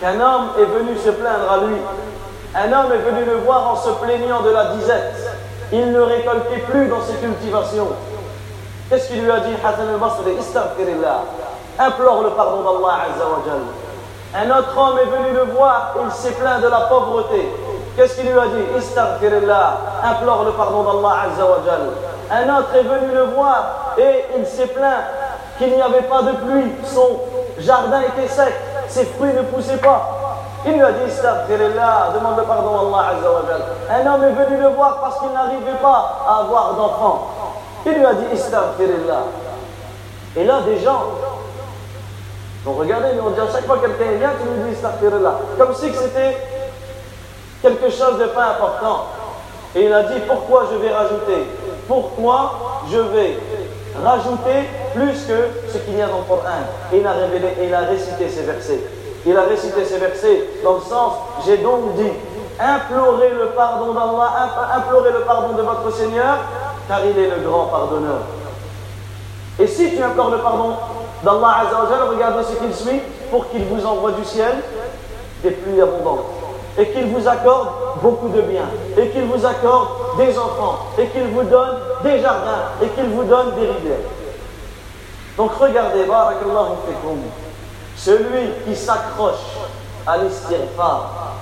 qu'un 0.00 0.18
homme 0.18 0.48
est 0.58 0.64
venu 0.64 0.96
se 0.96 1.10
plaindre 1.10 1.52
à 1.52 1.58
lui. 1.58 1.76
Un 2.54 2.72
homme 2.72 2.90
est 2.90 3.10
venu 3.10 3.26
le 3.26 3.36
voir 3.44 3.68
en 3.68 3.76
se 3.76 3.90
plaignant 3.90 4.40
de 4.40 4.48
la 4.48 4.64
disette. 4.76 5.14
Il 5.72 5.92
ne 5.92 6.00
récoltait 6.00 6.64
plus 6.70 6.88
dans 6.88 7.02
ses 7.02 7.16
cultivations. 7.16 7.88
Qu'est-ce 8.88 9.08
qu'il 9.08 9.22
lui 9.22 9.30
a 9.30 9.40
dit, 9.40 9.52
Hassan 9.62 9.86
al-Basri 9.86 10.32
Istaghfirillah 10.40 11.24
implore 11.78 12.22
le 12.22 12.30
pardon 12.30 12.62
d'Allah 12.62 13.00
Azzawajal. 13.12 13.60
Un 14.34 14.58
autre 14.58 14.76
homme 14.76 14.98
est 14.98 15.16
venu 15.16 15.34
le 15.34 15.52
voir, 15.52 15.94
il 16.02 16.10
s'est 16.12 16.32
plaint 16.32 16.62
de 16.62 16.68
la 16.68 16.80
pauvreté. 16.80 17.48
Qu'est-ce 17.95 18.15
qu'il 18.15 18.31
lui 18.31 18.39
a 18.39 18.47
dit 18.47 18.77
Istaghfirillah, 18.79 19.77
implore 20.03 20.45
le 20.45 20.51
pardon 20.53 20.83
d'Allah 20.83 21.15
Azzawajal. 21.27 21.81
Un 22.31 22.57
autre 22.57 22.75
est 22.75 22.83
venu 22.83 23.13
le 23.13 23.23
voir 23.35 23.93
et 23.97 24.25
il 24.35 24.45
s'est 24.47 24.67
plaint 24.67 25.03
qu'il 25.59 25.75
n'y 25.75 25.81
avait 25.81 26.01
pas 26.01 26.23
de 26.23 26.31
pluie, 26.31 26.71
son 26.85 27.19
jardin 27.59 28.01
était 28.01 28.27
sec, 28.27 28.53
ses 28.87 29.05
fruits 29.05 29.33
ne 29.33 29.43
poussaient 29.43 29.77
pas. 29.77 30.09
Il 30.65 30.73
lui 30.73 30.81
a 30.81 30.91
dit 30.91 31.07
Istaghfirillah, 31.07 32.13
demande 32.15 32.37
le 32.37 32.43
pardon 32.43 32.77
à 32.77 32.79
Allah 32.79 33.17
Azzawajal. 33.17 33.61
Un 33.91 34.13
homme 34.13 34.23
est 34.23 34.43
venu 34.43 34.57
le 34.59 34.69
voir 34.69 34.99
parce 34.99 35.19
qu'il 35.19 35.31
n'arrivait 35.31 35.79
pas 35.79 36.23
à 36.27 36.39
avoir 36.39 36.73
d'enfants. 36.73 37.27
Il 37.85 37.93
lui 37.93 38.05
a 38.05 38.13
dit 38.15 38.25
Istaghfirillah. 38.33 39.23
Et 40.35 40.45
là, 40.45 40.61
des 40.65 40.79
gens 40.79 41.03
donc 42.65 42.79
regardez, 42.79 43.09
on 43.21 43.31
dit 43.31 43.41
à 43.41 43.51
chaque 43.51 43.65
fois 43.65 43.77
que 43.77 43.87
quelqu'un 43.87 44.17
vient, 44.17 44.31
tu 44.39 44.47
nous 44.47 44.69
dis. 44.69 44.77
Comme 45.57 45.73
si 45.73 45.93
c'était 45.93 46.37
quelque 47.63 47.89
chose 47.89 48.19
de 48.19 48.25
pas 48.25 48.57
important. 48.57 49.07
Et 49.75 49.85
il 49.85 49.93
a 49.93 50.03
dit 50.03 50.19
pourquoi 50.27 50.65
je 50.71 50.77
vais 50.77 50.93
rajouter? 50.93 51.47
Pourquoi 51.87 52.83
je 52.91 52.99
vais 52.99 53.37
rajouter 54.03 54.69
plus 54.93 55.25
que 55.25 55.71
ce 55.71 55.77
qu'il 55.79 55.97
y 55.97 56.01
a 56.01 56.07
dans 56.07 56.19
le 56.19 56.23
Coran 56.23 56.67
Et 56.91 56.97
il 56.97 57.07
a 57.07 57.13
révélé, 57.13 57.47
il 57.63 57.73
a 57.73 57.79
récité 57.79 58.29
ces 58.29 58.43
versets. 58.43 58.81
Il 59.25 59.35
a 59.35 59.43
récité 59.43 59.85
ces 59.85 59.97
versets 59.97 60.43
dans 60.63 60.73
le 60.73 60.81
sens, 60.81 61.13
j'ai 61.45 61.57
donc 61.57 61.95
dit, 61.95 62.11
implorez 62.59 63.29
le 63.29 63.47
pardon 63.55 63.93
d'Allah, 63.93 64.49
implorez 64.75 65.11
le 65.13 65.21
pardon 65.21 65.53
de 65.53 65.61
votre 65.61 65.91
Seigneur, 65.93 66.37
car 66.89 66.99
il 67.05 67.17
est 67.17 67.29
le 67.29 67.41
grand 67.47 67.67
pardonneur. 67.67 68.19
Et 69.57 69.67
si 69.67 69.95
tu 69.95 70.03
implores 70.03 70.31
le 70.31 70.39
pardon 70.39 70.73
d'Allah 71.23 71.61
Azzawajal, 71.61 72.09
regardez 72.09 72.43
ce 72.43 72.55
qu'il 72.57 72.75
suit 72.75 73.01
pour 73.31 73.49
qu'il 73.49 73.63
vous 73.63 73.85
envoie 73.85 74.11
du 74.11 74.25
ciel 74.25 74.55
des 75.41 75.51
pluies 75.51 75.81
abondantes 75.81 76.42
et 76.77 76.87
qu'il 76.89 77.05
vous 77.07 77.27
accorde 77.27 77.69
beaucoup 78.01 78.29
de 78.29 78.41
biens 78.41 78.69
et 78.97 79.09
qu'il 79.09 79.23
vous 79.23 79.45
accorde 79.45 79.87
des 80.17 80.37
enfants 80.37 80.79
et 80.97 81.07
qu'il 81.07 81.27
vous 81.27 81.43
donne 81.43 81.77
des 82.03 82.19
jardins 82.19 82.71
et 82.81 82.87
qu'il 82.89 83.09
vous 83.09 83.23
donne 83.23 83.51
des 83.55 83.67
rivières. 83.67 84.09
Donc 85.37 85.51
regardez, 85.59 86.03
barakallahu 86.03 86.75
fikum, 86.87 87.19
celui 87.95 88.49
qui 88.65 88.75
s'accroche 88.75 89.57
à 90.05 90.17
l'istighfar, 90.17 91.33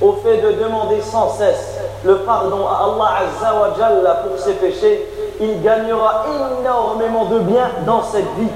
au 0.00 0.12
fait 0.22 0.38
de 0.38 0.52
demander 0.62 1.00
sans 1.00 1.30
cesse 1.30 1.78
le 2.04 2.18
pardon 2.18 2.66
à 2.66 2.84
Allah 2.84 3.26
Azzawajal 3.26 4.16
pour 4.28 4.38
ses 4.38 4.54
péchés, 4.54 5.06
il 5.40 5.62
gagnera 5.62 6.24
énormément 6.60 7.24
de 7.26 7.38
biens 7.40 7.70
dans 7.86 8.02
cette 8.02 8.28
vie. 8.38 8.50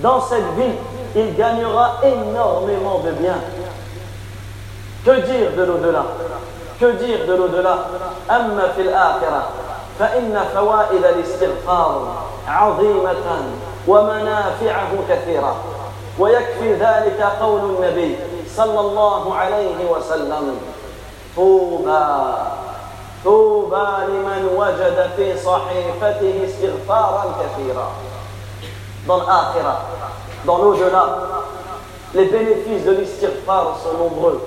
Dans 0.00 0.20
cette 0.20 0.46
vie, 0.56 0.74
il 1.16 1.34
gagnera 1.34 1.96
énormément 2.04 3.00
de 3.04 3.10
biens. 3.12 3.40
Que 5.04 5.20
dire 5.20 5.50
de 5.56 5.62
l'au-delà? 5.64 6.04
Que 6.80 6.92
dire 6.92 7.26
de 7.26 7.34
l'au-delà? 7.36 7.76
أما 8.30 8.72
في 8.76 8.82
الآخرة 8.82 9.42
فإن 9.98 10.44
فوائد 10.54 11.04
الاستغفار 11.04 12.14
عظيمة 12.48 13.26
ومنافعه 13.88 14.92
كثيرة 15.10 15.56
ويكفي 16.18 16.74
ذلك 16.74 17.20
قول 17.40 17.60
النبي 17.60 18.16
صلى 18.56 18.80
الله 18.80 19.34
عليه 19.34 19.90
وسلم 19.90 20.56
طوبى 21.36 22.06
طوبى 23.24 23.86
لمن 24.08 24.48
وجد 24.56 25.10
في 25.16 25.36
صحيفته 25.38 26.34
استغفارا 26.44 27.24
كثيرا 27.40 27.88
dans 29.08 29.18
l'akhira, 29.24 29.80
dans 30.44 30.58
l'au-delà. 30.58 31.06
Les 32.14 32.24
bénéfices 32.24 32.84
de 32.84 32.92
l'istighfar 32.92 33.78
sont 33.82 33.98
nombreux. 33.98 34.40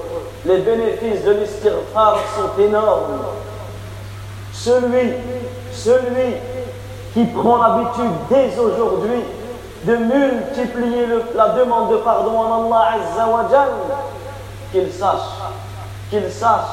Les 0.46 0.58
bénéfices 0.58 1.24
de 1.24 1.32
l'istighfar 1.32 2.18
sont 2.36 2.62
énormes. 2.62 3.20
Celui, 4.54 5.14
celui 5.72 6.36
qui 7.14 7.26
prend 7.26 7.58
l'habitude 7.58 8.12
dès 8.30 8.58
aujourd'hui 8.60 9.24
de 9.84 9.96
multiplier 9.96 11.08
la 11.36 11.50
demande 11.50 11.92
de 11.92 11.98
pardon 11.98 12.38
en 12.38 12.66
Allah 12.66 12.94
Azza 12.96 13.68
qu'il 14.72 14.92
sache, 14.92 15.20
qu'il 16.10 16.32
sache 16.32 16.70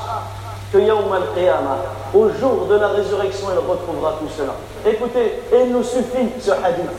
que 0.73 0.79
Yawm 0.79 1.13
al-Qiyamah, 1.13 1.79
au 2.15 2.29
jour 2.31 2.67
de 2.69 2.77
la 2.77 2.89
résurrection, 2.89 3.49
il 3.53 3.71
retrouvera 3.71 4.15
tout 4.21 4.29
cela. 4.37 4.55
Écoutez, 4.87 5.43
il 5.53 5.73
nous 5.73 5.83
suffit 5.83 6.29
ce 6.41 6.51
hadith. 6.51 6.91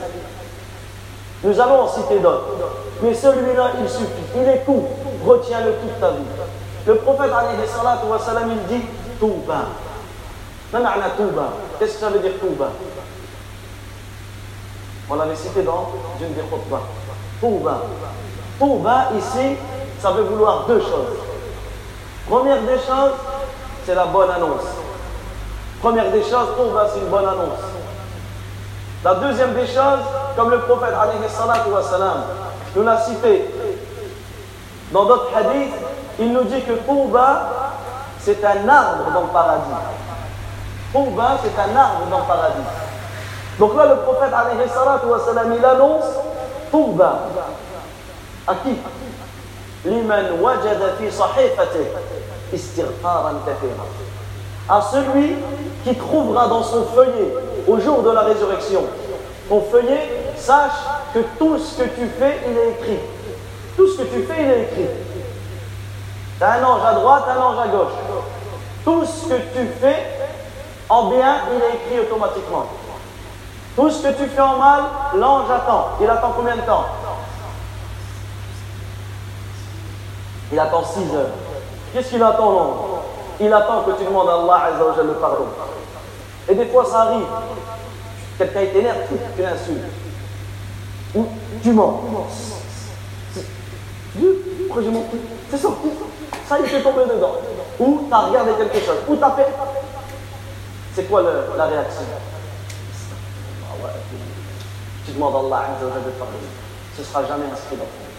Nous 1.44 1.60
allons 1.60 1.82
en 1.82 1.88
citer 1.88 2.20
d'autres. 2.20 2.58
Mais 3.02 3.14
celui-là, 3.14 3.72
il 3.82 3.90
suffit. 3.90 4.06
Il 4.36 4.48
est 4.48 4.64
court. 4.66 4.90
Retiens-le 5.26 5.74
toute 5.74 6.00
ta 6.00 6.12
vie. 6.12 6.18
Le 6.86 6.96
prophète, 6.96 7.32
salam, 8.20 8.50
il 8.52 8.78
dit 8.78 8.86
Touba. 9.20 9.66
Qu'est-ce 10.72 11.94
que 11.94 12.00
ça 12.00 12.10
veut 12.10 12.20
dire 12.20 12.34
Touba? 12.40 12.70
On 15.10 15.16
l'avait 15.16 15.36
cité 15.36 15.64
dans 15.64 15.90
une 16.22 16.34
des 16.34 16.42
khutbah. 16.42 16.82
Touba. 17.42 17.82
Touba, 18.60 19.08
ici, 19.18 19.58
ça 20.00 20.12
veut 20.12 20.24
vouloir 20.24 20.66
deux 20.68 20.80
choses. 20.80 21.18
Première 22.30 22.62
des 22.62 22.78
choses, 22.78 23.14
c'est 23.86 23.96
la 23.96 24.06
bonne 24.06 24.30
annonce. 24.30 24.68
Première 25.82 26.12
des 26.12 26.22
choses, 26.22 26.50
Touba, 26.56 26.88
c'est 26.94 27.00
une 27.00 27.08
bonne 27.10 27.28
annonce. 27.28 27.60
La 29.04 29.16
deuxième 29.16 29.56
des 29.56 29.66
choses, 29.66 30.06
comme 30.36 30.52
le 30.52 30.60
prophète 30.60 30.94
wassalam, 30.94 32.24
nous 32.76 32.84
l'a 32.84 33.00
cité 33.00 33.46
dans 34.92 35.06
d'autres 35.06 35.30
hadiths, 35.36 35.74
il 36.20 36.34
nous 36.34 36.44
dit 36.44 36.62
que 36.62 36.74
Touba, 36.74 37.50
c'est 38.20 38.44
un 38.44 38.68
arbre 38.68 39.12
dans 39.14 39.22
le 39.22 39.28
paradis. 39.28 39.70
Touba, 40.92 41.38
c'est 41.44 41.62
un 41.62 41.76
arbre 41.76 42.08
dans 42.10 42.20
le 42.20 42.26
paradis. 42.26 42.68
Donc 43.60 43.76
là, 43.78 43.86
le 43.86 43.98
prophète, 43.98 44.32
wassalam, 45.06 45.54
il 45.58 45.66
annonce 45.66 46.06
Touba. 46.72 47.20
À 48.48 48.56
qui? 48.56 48.78
Liman 49.86 50.42
wajada 50.42 50.96
fi 51.00 51.06
À 54.68 54.82
celui 54.82 55.36
qui 55.84 55.96
trouvera 55.96 56.48
dans 56.48 56.64
son 56.64 56.84
feuillet, 56.86 57.34
au 57.68 57.80
jour 57.80 58.02
de 58.02 58.10
la 58.10 58.22
résurrection, 58.22 58.84
ton 59.48 59.62
feuillet, 59.62 60.19
sache 60.40 60.72
que 61.14 61.20
tout 61.38 61.58
ce 61.58 61.82
que 61.82 61.90
tu 61.90 62.08
fais, 62.18 62.40
il 62.48 62.58
est 62.58 62.70
écrit. 62.72 63.00
Tout 63.76 63.88
ce 63.88 63.98
que 63.98 64.04
tu 64.04 64.24
fais, 64.24 64.44
il 64.44 64.50
est 64.50 64.62
écrit. 64.64 64.88
Tu 66.38 66.44
as 66.44 66.52
un 66.54 66.64
ange 66.64 66.82
à 66.86 66.94
droite, 66.94 67.24
un 67.30 67.42
ange 67.42 67.60
à 67.60 67.68
gauche. 67.68 67.94
Tout 68.84 69.06
ce 69.06 69.28
que 69.28 69.36
tu 69.36 69.68
fais 69.82 70.06
en 70.90 71.10
bien, 71.10 71.36
il 71.54 71.62
est 71.62 71.76
écrit 71.76 72.08
automatiquement. 72.08 72.66
Tout 73.76 73.90
ce 73.90 74.04
que 74.04 74.14
tu 74.14 74.28
fais 74.28 74.42
en 74.42 74.58
mal, 74.58 74.84
l'ange 75.16 75.50
attend. 75.52 75.90
Il 76.02 76.10
attend 76.10 76.34
combien 76.36 76.56
de 76.56 76.62
temps? 76.62 76.86
Il 80.52 80.60
attend 80.60 80.84
6 80.84 81.16
heures. 81.16 81.28
Qu'est-ce 81.94 82.10
qu'il 82.10 82.24
attend 82.24 82.52
l'ange? 82.52 82.76
Il 83.40 83.54
attend 83.54 83.84
que 83.84 83.92
tu 83.92 84.04
demandes 84.04 84.30
à 84.30 84.34
Allah 84.34 84.72
le 85.04 85.14
pardon. 85.14 85.46
Et 86.50 86.56
des 86.56 86.66
fois 86.66 86.86
ça 86.86 87.02
arrive. 87.02 87.26
Quelqu'un 88.38 88.66
t'énerve, 88.74 88.98
tu 89.36 89.42
l'insultes. 89.42 89.99
Ou 91.16 91.26
j'ai 91.64 91.72
menti 91.74 92.06
C'est 95.50 95.58
sorti. 95.58 95.88
Ça, 96.48 96.60
il 96.60 96.68
fait 96.68 96.82
tomber 96.82 97.06
dedans. 97.06 97.36
Ou 97.80 98.06
tu 98.08 98.14
as 98.14 98.20
regardé 98.20 98.52
quelque 98.54 98.80
chose. 98.86 98.98
Ou 99.08 99.16
tu 99.16 99.24
as 99.24 99.32
fait. 99.32 99.48
C'est 100.96 101.10
quoi 101.10 101.22
la 101.22 101.66
réaction? 101.66 102.04
Tu 105.06 105.12
demandes 105.14 105.36
à 105.36 105.40
Allah 105.40 105.64
de 105.82 105.88
pardonner. 106.12 106.40
Ce 106.96 107.02
ne 107.02 107.06
sera 107.06 107.26
jamais 107.26 107.46
inscrit 107.52 107.78
dans 107.78 107.86
ton 107.86 108.10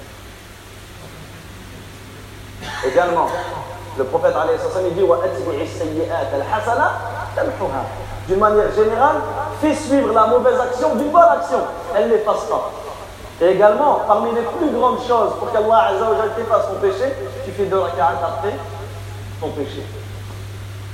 Également, 2.88 3.26
le 3.98 4.04
prophète 4.04 4.34
il 4.88 4.94
dit 4.94 5.04
D'une 8.28 8.38
manière 8.38 8.72
générale, 8.74 9.16
fais 9.60 9.74
suivre 9.74 10.12
la 10.12 10.26
mauvaise 10.26 10.58
action 10.58 10.94
d'une 10.96 11.10
bonne 11.10 11.22
action. 11.22 11.58
Elle 11.94 12.08
ne 12.08 12.14
l'efface 12.14 12.44
pas. 12.44 12.72
Et 13.42 13.46
également, 13.46 14.02
parmi 14.06 14.30
les 14.34 14.42
plus 14.42 14.70
grandes 14.70 15.00
choses 15.06 15.32
pour 15.38 15.50
qu'Allah 15.52 15.92
t'efface 16.36 16.68
ton 16.68 16.80
péché, 16.80 17.14
tu 17.44 17.50
fais 17.52 17.64
deux 17.64 17.78
rak'at 17.78 18.12
après 18.22 18.54
ton 19.40 19.48
péché. 19.48 19.82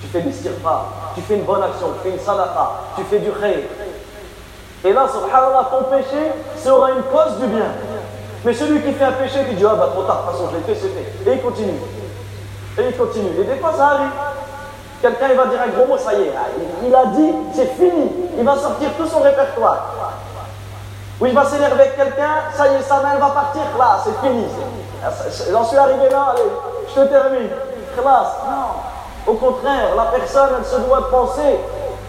Tu 0.01 0.07
fais 0.09 0.21
des 0.21 0.31
tu 0.31 1.21
fais 1.23 1.35
une 1.35 1.45
bonne 1.45 1.63
action, 1.63 1.89
tu 1.95 2.09
fais 2.09 2.15
une 2.15 2.23
sadaqa, 2.23 2.71
tu 2.97 3.03
fais 3.05 3.19
du 3.19 3.31
khayr, 3.33 3.65
et 4.87 4.93
là, 4.93 5.09
subhanallah, 5.09 5.69
ton 5.71 5.85
péché 5.91 6.31
sera 6.57 6.93
une 6.93 7.03
cause 7.05 7.41
du 7.41 7.47
bien. 7.49 7.67
Mais 8.45 8.55
celui 8.55 8.81
qui 8.83 8.93
fait 8.93 9.05
un 9.05 9.13
péché, 9.13 9.41
qui 9.49 9.57
dit 9.57 9.65
Ah 9.69 9.75
bah 9.75 9.89
trop 9.93 10.05
tard, 10.05 10.23
de 10.23 10.31
toute 10.31 10.37
façon, 10.37 10.51
je 10.53 10.57
l'ai 10.57 10.63
fait, 10.63 10.81
c'est 10.81 10.95
fait. 10.95 11.31
Et 11.31 11.35
il 11.35 11.43
continue. 11.43 11.81
Et 12.79 12.83
il 12.89 12.97
continue. 12.97 13.31
Et 13.41 13.45
des 13.45 13.57
fois, 13.57 13.73
ça 13.77 13.87
arrive. 13.87 14.11
Quelqu'un, 15.03 15.27
il 15.31 15.37
va 15.37 15.47
dire 15.47 15.59
un 15.61 15.69
gros 15.71 15.87
mot, 15.87 15.99
ça 15.99 16.15
y 16.15 16.23
est. 16.23 16.33
Il 16.87 16.95
a 16.95 17.07
dit, 17.07 17.33
c'est 17.53 17.75
fini. 17.75 18.13
Il 18.39 18.45
va 18.45 18.57
sortir 18.57 18.91
tout 18.97 19.07
son 19.07 19.21
répertoire. 19.21 20.06
Ou 21.21 21.27
il 21.27 21.35
va 21.35 21.45
s'énerver 21.45 21.81
avec 21.83 21.97
quelqu'un, 21.97 22.43
ça 22.55 22.69
y 22.69 22.75
est, 22.75 22.83
sa 22.83 22.97
main 22.97 23.17
va 23.17 23.31
partir, 23.31 23.63
là, 23.79 23.99
c'est 24.05 24.27
fini. 24.27 24.45
J'en 25.51 25.65
suis 25.65 25.77
arrivé 25.77 26.09
là, 26.11 26.33
allez, 26.33 26.51
je 26.89 27.01
te 27.01 27.07
termine. 27.07 27.49
Classe. 27.97 28.37
Non. 28.47 29.33
Au 29.33 29.35
contraire, 29.35 29.95
la 29.97 30.05
personne, 30.05 30.51
elle 30.59 30.65
se 30.65 30.77
doit 30.77 31.11
penser 31.11 31.59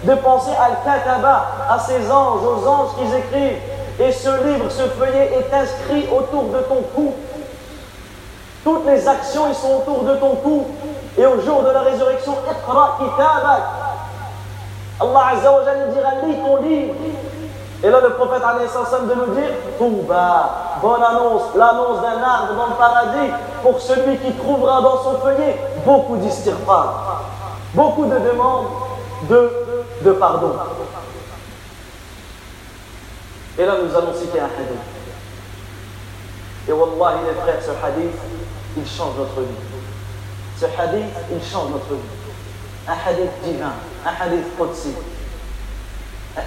de 0.04 0.14
penser 0.16 0.52
à 0.60 0.66
Al-Kataba, 0.66 1.46
à 1.70 1.80
ces 1.80 2.12
anges, 2.12 2.42
aux 2.44 2.68
anges 2.68 2.90
qui 2.98 3.16
écrivent. 3.16 3.62
Et 4.00 4.12
ce 4.12 4.30
livre, 4.46 4.70
ce 4.70 4.84
feuillet 4.84 5.40
est 5.40 5.54
inscrit 5.56 6.08
autour 6.16 6.44
de 6.44 6.60
ton 6.60 6.84
cou. 6.96 7.14
Toutes 8.64 8.86
les 8.86 9.08
actions, 9.08 9.48
ils 9.48 9.56
sont 9.56 9.78
autour 9.78 10.04
de 10.04 10.16
ton 10.18 10.36
cou. 10.36 10.68
Et 11.18 11.26
au 11.26 11.42
jour 11.42 11.64
de 11.64 11.70
la 11.70 11.82
résurrection, 11.82 12.36
Allah 15.00 15.24
Azza 15.32 15.52
wa 15.52 15.62
dira 15.94 16.10
lis 16.26 16.36
ton 16.36 16.58
livre. 16.58 16.94
Et 17.84 17.90
là, 17.90 18.00
le 18.02 18.10
prophète 18.14 18.42
de 18.42 19.14
nous 19.14 19.36
dire 19.36 19.52
Touba, 19.78 20.80
bonne 20.82 21.04
annonce, 21.04 21.44
l'annonce 21.56 22.02
d'un 22.02 22.24
arbre 22.24 22.56
dans 22.56 22.68
le 22.68 22.76
paradis 22.76 23.32
pour 23.62 23.80
celui 23.80 24.18
qui 24.18 24.32
trouvera 24.34 24.82
dans 24.82 25.04
son 25.04 25.20
feuillet 25.20 25.56
beaucoup 25.86 26.18
d'istirfar, 26.18 27.24
beaucoup 27.76 28.06
de 28.06 28.18
demandes 28.18 28.68
de 29.30 29.68
de 30.04 30.12
pardon. 30.12 30.54
Et 33.58 33.66
là, 33.66 33.76
nous 33.84 33.96
allons 33.96 34.14
citer 34.14 34.40
un 34.40 34.46
hadith. 34.46 34.78
Et 36.68 36.72
Wallah, 36.72 37.16
les 37.28 37.42
frères, 37.42 37.62
ce 37.64 37.72
hadith, 37.86 38.14
il 38.76 38.86
change 38.86 39.16
notre 39.18 39.42
vie. 39.42 39.56
Ce 40.60 40.66
hadith, 40.66 41.14
il 41.32 41.44
change 41.44 41.72
notre 41.72 41.94
vie. 41.94 42.10
Un 42.88 43.10
hadith 43.10 43.32
divin, 43.44 43.74
un 44.06 44.24
hadith 44.24 44.46
Qudsi. 44.58 44.94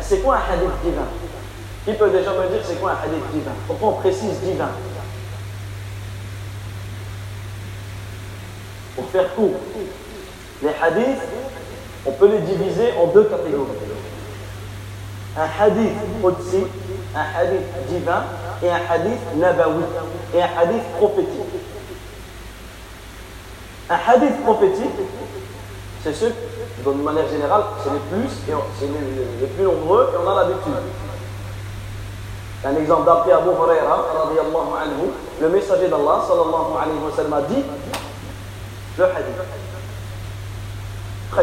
C'est 0.01 0.19
quoi 0.23 0.37
un 0.37 0.53
hadith 0.53 0.71
divin? 0.85 1.07
Qui 1.85 1.93
peut 1.95 2.11
déjà 2.11 2.33
me 2.33 2.49
dire 2.49 2.61
c'est 2.65 2.81
quoi 2.81 2.93
un 2.93 3.05
hadith 3.05 3.25
divin? 3.33 3.53
Pourquoi 3.67 3.89
on 3.89 3.93
précise 3.95 4.39
divin 4.45 4.71
Pour 8.97 9.09
faire 9.11 9.35
court, 9.35 9.55
les 10.63 10.71
hadiths 10.81 11.23
on 12.07 12.13
peut 12.13 12.29
les 12.29 12.41
diviser 12.41 12.93
en 12.99 13.07
deux 13.09 13.25
catégories. 13.25 13.69
Un 15.37 15.63
hadith 15.63 15.97
Qudsi, 16.23 16.65
un 17.15 17.39
hadith 17.39 17.67
divin 17.89 18.25
et 18.63 18.71
un 18.71 18.81
hadith 18.89 19.21
nabawi 19.37 19.85
et 20.35 20.43
un 20.43 20.49
hadith 20.59 20.83
prophétique. 20.99 21.29
Un 23.89 23.99
hadith 24.09 24.43
prophétique, 24.43 24.87
c'est 26.03 26.15
ceux, 26.15 26.33
d'une 26.85 27.03
manière 27.03 27.29
générale, 27.29 27.63
c'est 27.85 27.91
les 27.93 27.99
plus, 27.99 28.31
c'est 28.47 28.87
les, 28.87 29.47
plus 29.49 29.65
nombreux 29.65 30.11
et 30.15 30.17
on 30.17 30.31
a 30.31 30.35
l'habitude. 30.35 30.73
Un 32.65 32.77
exemple 32.77 33.05
d'après 33.05 33.33
Abu 33.33 33.49
Huraira, 33.51 34.07
le 35.41 35.49
messager 35.49 35.89
d'Allah, 35.89 36.23
sallallahu 36.27 36.77
alayhi 36.81 36.99
wa 37.05 37.11
sallam, 37.15 37.33
a 37.35 37.43
dit 37.43 37.65
le 38.99 39.05
hadith. 39.05 39.25
Le 41.37 41.43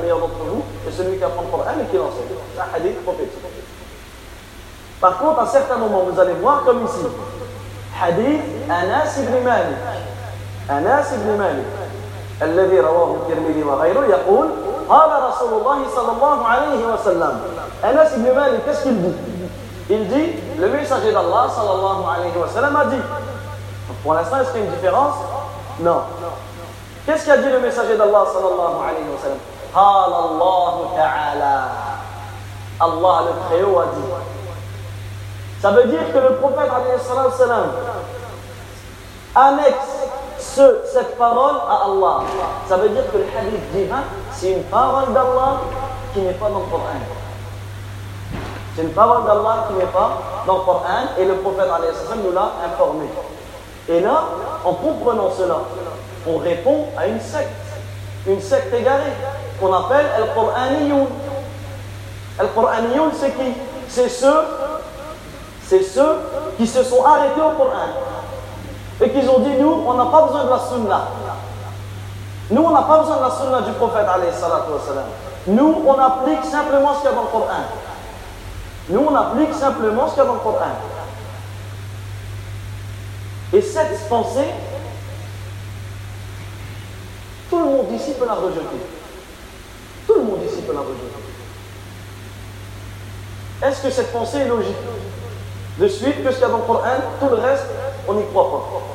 meilleur 0.00 0.18
d'entre 0.18 0.44
vous 0.48 0.64
est 0.88 0.92
celui 0.92 1.18
qui 1.18 1.24
apprend 1.24 1.42
le 1.42 1.48
Coran 1.48 1.74
et 1.80 1.86
qui 1.90 1.96
l'enseigne. 1.96 2.24
C'est 2.54 2.60
un 2.60 2.74
hadith 2.74 3.02
prophétique. 3.04 3.42
Par 5.00 5.18
contre, 5.18 5.40
à 5.40 5.46
certains 5.46 5.76
moments, 5.76 6.04
vous 6.04 6.18
allez 6.18 6.32
voir 6.34 6.62
comme 6.64 6.84
ici, 6.84 7.04
hadith 8.00 8.40
Anas 8.70 9.18
ibn 9.18 9.44
Malik. 9.44 9.76
Anas 10.68 11.12
ibn 11.14 11.36
Malik. 11.36 11.66
الذي 12.42 12.80
رواه 12.80 13.14
الترمذي 13.14 13.62
وغيره 13.62 14.06
يقول 14.06 14.48
قال 14.88 15.22
رسول 15.22 15.52
الله 15.60 15.78
صلى 15.96 16.12
الله 16.12 16.46
عليه 16.46 16.86
وسلم 16.86 17.40
أنس 17.84 18.12
بن 18.12 18.36
مالك 18.36 18.60
كشف 18.68 18.86
الدي 18.86 19.12
الدي 19.90 20.34
لو 20.58 20.68
ميساجير 20.68 21.20
الله 21.20 21.48
صلى 21.48 21.72
الله 21.72 22.10
عليه 22.12 22.34
وسلم 22.36 22.76
ادي 22.76 23.00
pour 24.04 24.14
l'instant 24.14 24.40
est-ce 24.40 24.50
qu'il 24.52 24.60
y 24.60 24.64
a 24.64 24.66
une 24.66 24.72
différence? 24.72 25.14
Non. 25.80 26.02
Qu'est-ce 27.06 27.26
qu'a 27.26 27.36
dit 27.36 27.50
le 27.50 27.60
messager 27.60 27.96
d'Allah 27.96 28.24
صلى 28.34 28.48
الله 28.52 28.74
عليه 28.84 29.06
وسلم؟ 29.14 29.40
قال 29.74 30.12
الله 30.12 30.74
تعالى. 30.96 31.58
الله 32.82 33.20
le 33.26 33.32
très 33.46 33.62
haut 33.62 33.78
a 33.78 33.84
dit. 33.94 34.08
Ça 35.60 35.70
veut 35.70 35.84
dire 35.84 36.12
que 36.12 36.18
le 36.18 36.36
prophète 36.36 36.70
عليه 36.70 36.94
الصلاة 36.94 37.24
والسلام 37.24 37.66
annexe 39.34 39.91
ce, 40.42 40.80
cette 40.92 41.16
parole 41.16 41.56
à 41.68 41.84
Allah. 41.84 42.24
Ça 42.68 42.76
veut 42.76 42.88
dire 42.88 43.10
que 43.10 43.18
le 43.18 43.24
hadith 43.38 43.72
divin, 43.72 44.02
c'est 44.32 44.52
une 44.52 44.64
parole 44.64 45.12
d'Allah 45.12 45.60
qui 46.12 46.20
n'est 46.20 46.32
pas 46.32 46.48
dans 46.48 46.60
le 46.60 46.64
Coran. 46.66 47.00
C'est 48.74 48.82
une 48.82 48.92
parole 48.92 49.24
d'Allah 49.24 49.66
qui 49.68 49.74
n'est 49.74 49.90
pas 49.90 50.18
dans 50.46 50.58
le 50.58 50.60
Coran 50.64 51.04
et 51.18 51.24
le 51.24 51.34
prophète 51.36 51.68
nous 52.24 52.32
l'a 52.32 52.52
informé. 52.66 53.06
Et 53.88 54.00
là, 54.00 54.24
en 54.64 54.74
comprenant 54.74 55.30
cela, 55.30 55.58
on 56.26 56.38
répond 56.38 56.86
à 56.96 57.06
une 57.06 57.20
secte, 57.20 57.50
une 58.26 58.40
secte 58.40 58.72
égarée, 58.74 59.12
qu'on 59.60 59.72
appelle 59.72 60.06
El-Qur'aniyoun. 60.18 61.06
El-Qur'aniyoun, 62.40 63.10
c'est 63.18 63.30
qui? 63.30 63.54
C'est 63.88 64.08
ceux, 64.08 64.40
c'est 65.66 65.82
ceux 65.82 66.16
qui 66.56 66.66
se 66.66 66.82
sont 66.82 67.04
arrêtés 67.04 67.40
au 67.40 67.56
Coran 67.56 67.88
et 69.02 69.10
qui 69.10 69.28
ont 69.28 69.40
dit 69.40 69.54
nous, 69.58 69.82
on 69.86 69.94
n'a 69.94 70.06
pas 70.06 70.26
besoin 70.26 70.44
de 70.44 70.50
la 70.50 70.58
sunna. 70.58 71.08
Nous, 72.50 72.62
on 72.62 72.70
n'a 72.70 72.82
pas 72.82 72.98
besoin 73.00 73.16
de 73.16 73.22
la 73.22 73.30
sunna 73.30 73.60
du 73.62 73.72
prophète 73.72 74.06
Nous, 75.46 75.82
on 75.86 75.98
applique 75.98 76.44
simplement 76.44 76.94
ce 76.94 77.00
qu'il 77.00 77.10
y 77.10 77.12
a 77.12 77.16
dans 77.16 77.22
le 77.22 77.28
Coran. 77.28 77.46
Nous, 78.88 79.00
on 79.00 79.14
applique 79.14 79.54
simplement 79.54 80.06
ce 80.06 80.14
qu'il 80.14 80.22
y 80.22 80.26
a 80.26 80.28
dans 80.28 80.34
le 80.34 80.40
Coran. 80.40 80.68
Et 83.52 83.60
cette 83.60 84.08
pensée, 84.08 84.50
tout 87.50 87.58
le 87.58 87.64
monde 87.64 87.86
ici 87.92 88.12
peut 88.18 88.26
la 88.26 88.34
rejeter. 88.34 88.62
Tout 90.06 90.14
le 90.14 90.22
monde 90.22 90.40
ici 90.46 90.62
peut 90.62 90.74
la 90.74 90.80
rejeter. 90.80 91.22
Est-ce 93.62 93.82
que 93.82 93.90
cette 93.90 94.12
pensée 94.12 94.38
est 94.38 94.48
logique? 94.48 94.76
De 95.78 95.88
suite, 95.88 96.22
que 96.22 96.30
ce 96.30 96.36
qu'il 96.36 96.42
y 96.42 96.44
a 96.44 96.48
dans 96.48 96.58
le 96.58 96.64
Coran, 96.64 96.82
tout 97.20 97.28
le 97.28 97.36
reste, 97.36 97.66
on 98.08 98.14
n'y 98.14 98.26
croit 98.26 98.50
pas. 98.50 98.91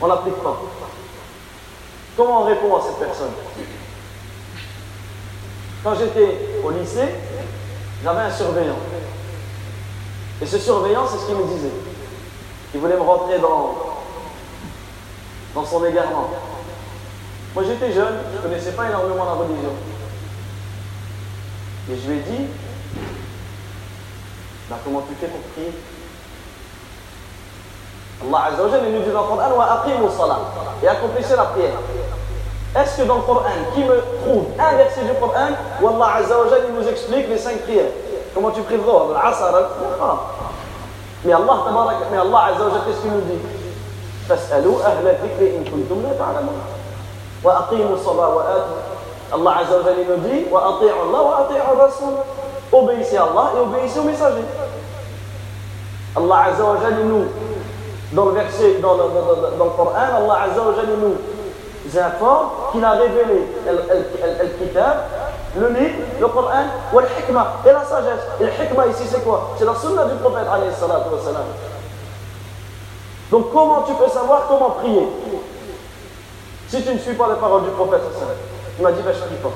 On 0.00 0.06
n'applique 0.06 0.36
pas. 0.36 0.60
Comment 2.16 2.42
on 2.42 2.44
répond 2.46 2.76
à 2.76 2.82
cette 2.82 2.98
personne 2.98 3.32
Quand 5.84 5.94
j'étais 5.94 6.36
au 6.64 6.70
lycée, 6.70 7.08
j'avais 8.02 8.20
un 8.20 8.30
surveillant. 8.30 8.78
Et 10.42 10.46
ce 10.46 10.58
surveillant, 10.58 11.06
c'est 11.06 11.18
ce 11.18 11.26
qu'il 11.26 11.36
me 11.36 11.44
disait. 11.44 11.72
Il 12.74 12.80
voulait 12.80 12.96
me 12.96 13.02
rentrer 13.02 13.38
dans, 13.38 13.96
son 15.64 15.84
égarement. 15.84 16.30
Moi 17.54 17.64
j'étais 17.64 17.92
jeune, 17.92 18.14
je 18.32 18.36
ne 18.36 18.42
connaissais 18.42 18.72
pas 18.72 18.88
énormément 18.88 19.24
la 19.24 19.32
religion. 19.32 19.72
Et 21.90 21.96
je 21.96 22.08
lui 22.08 22.18
ai 22.18 22.22
dit, 22.22 22.46
bah, 24.70 24.78
comment 24.84 25.02
tu 25.02 25.14
fais 25.20 25.26
pour 25.26 25.40
prier? 25.40 25.72
Allah 28.22 28.40
Azza 28.52 28.62
wa 28.62 28.68
nous 28.68 29.00
dit 29.00 29.10
dans 29.10 29.22
le 29.22 29.28
Coran 29.28 29.50
wa 29.56 30.10
salat 30.16 30.38
et 30.82 30.88
accomplissez 30.88 31.36
la 31.36 31.44
prière. 31.44 31.72
Est-ce 32.76 32.98
que 32.98 33.02
dans 33.06 33.16
le 33.16 33.22
Coran, 33.22 33.42
qui 33.74 33.82
me 33.82 33.96
trouve 34.22 34.44
un 34.58 34.76
verset 34.76 35.02
du 35.02 35.14
Coran 35.18 35.56
où 35.80 35.88
Allah 35.88 36.16
Azza 36.18 36.38
wa 36.38 36.44
nous 36.74 36.88
explique 36.88 37.28
les 37.28 37.38
cinq 37.38 37.62
prières 37.62 37.90
Comment 38.34 38.50
tu 38.50 38.60
pries 38.62 38.76
le 38.76 38.82
l'asr, 39.14 39.44
Mais 41.24 41.32
Allah, 41.32 41.64
mais 42.12 42.18
Allah 42.18 42.40
Azza 42.52 42.64
wa 42.64 42.70
qu'est-ce 42.86 43.00
qu'il 43.02 43.10
nous 43.10 43.20
dit 43.22 43.40
فاسألوا 44.30 44.86
أهل 44.86 45.06
الذكر 45.08 45.56
إن 45.56 45.64
كنتم 45.64 46.02
لا 46.02 46.14
تعلمون 46.14 46.60
الصلاة 47.94 48.34
وآتوا 48.34 48.76
Allah 49.32 49.58
Azza 49.62 49.76
wa 49.78 49.82
nous 50.08 50.28
dit 50.28 50.46
وأطيعوا 50.52 51.02
الله 51.04 51.22
وأطيعوا 51.22 51.72
الرسول 51.74 52.14
Obéissez 52.72 53.16
à 53.16 53.22
Allah 53.24 53.50
et 53.56 53.60
obéissez 53.60 53.98
aux 53.98 54.04
messagers. 54.04 54.46
Allah 56.16 56.38
Azza 56.52 56.64
wa 56.64 56.76
nous 57.04 57.24
dans 58.12 58.24
le 58.26 58.32
verset, 58.32 58.78
dans 58.80 58.94
le, 58.94 59.04
dans, 59.04 59.56
dans 59.58 59.64
le 59.64 59.70
Coran, 59.70 59.92
Allah 59.94 60.42
Azza 60.42 60.62
nous 61.00 61.16
informe 61.98 62.48
qu'il 62.72 62.84
a 62.84 62.92
révélé 62.92 63.46
le 63.66 64.48
kitab, 64.58 64.96
le 65.56 65.68
livre, 65.68 65.94
le 66.20 66.28
Coran, 66.28 66.64
le 66.92 66.98
hikmah 67.18 67.56
et 67.66 67.72
la 67.72 67.84
sagesse. 67.84 68.26
Et 68.40 68.44
le 68.44 68.50
hikmah 68.50 68.86
ici 68.88 69.04
c'est 69.08 69.24
quoi? 69.24 69.54
C'est 69.58 69.64
la 69.64 69.74
sunna 69.74 70.04
du 70.04 70.16
prophète 70.16 70.46
alayhi 70.52 70.72
salatu 70.72 71.08
wa 71.14 71.18
salam. 71.24 71.44
Donc 73.30 73.52
comment 73.52 73.82
tu 73.82 73.94
peux 73.94 74.08
savoir 74.08 74.46
comment 74.48 74.70
prier? 74.70 75.06
Si 76.68 76.82
tu 76.82 76.94
ne 76.94 76.98
suis 76.98 77.14
pas 77.14 77.28
les 77.28 77.40
paroles 77.40 77.64
du 77.64 77.70
prophète 77.70 78.02
Il 78.78 78.82
m'a 78.82 78.92
dit, 78.92 79.02
ben, 79.02 79.12
je 79.12 79.20
ne 79.20 79.26
prie 79.26 79.36
pas. 79.36 79.50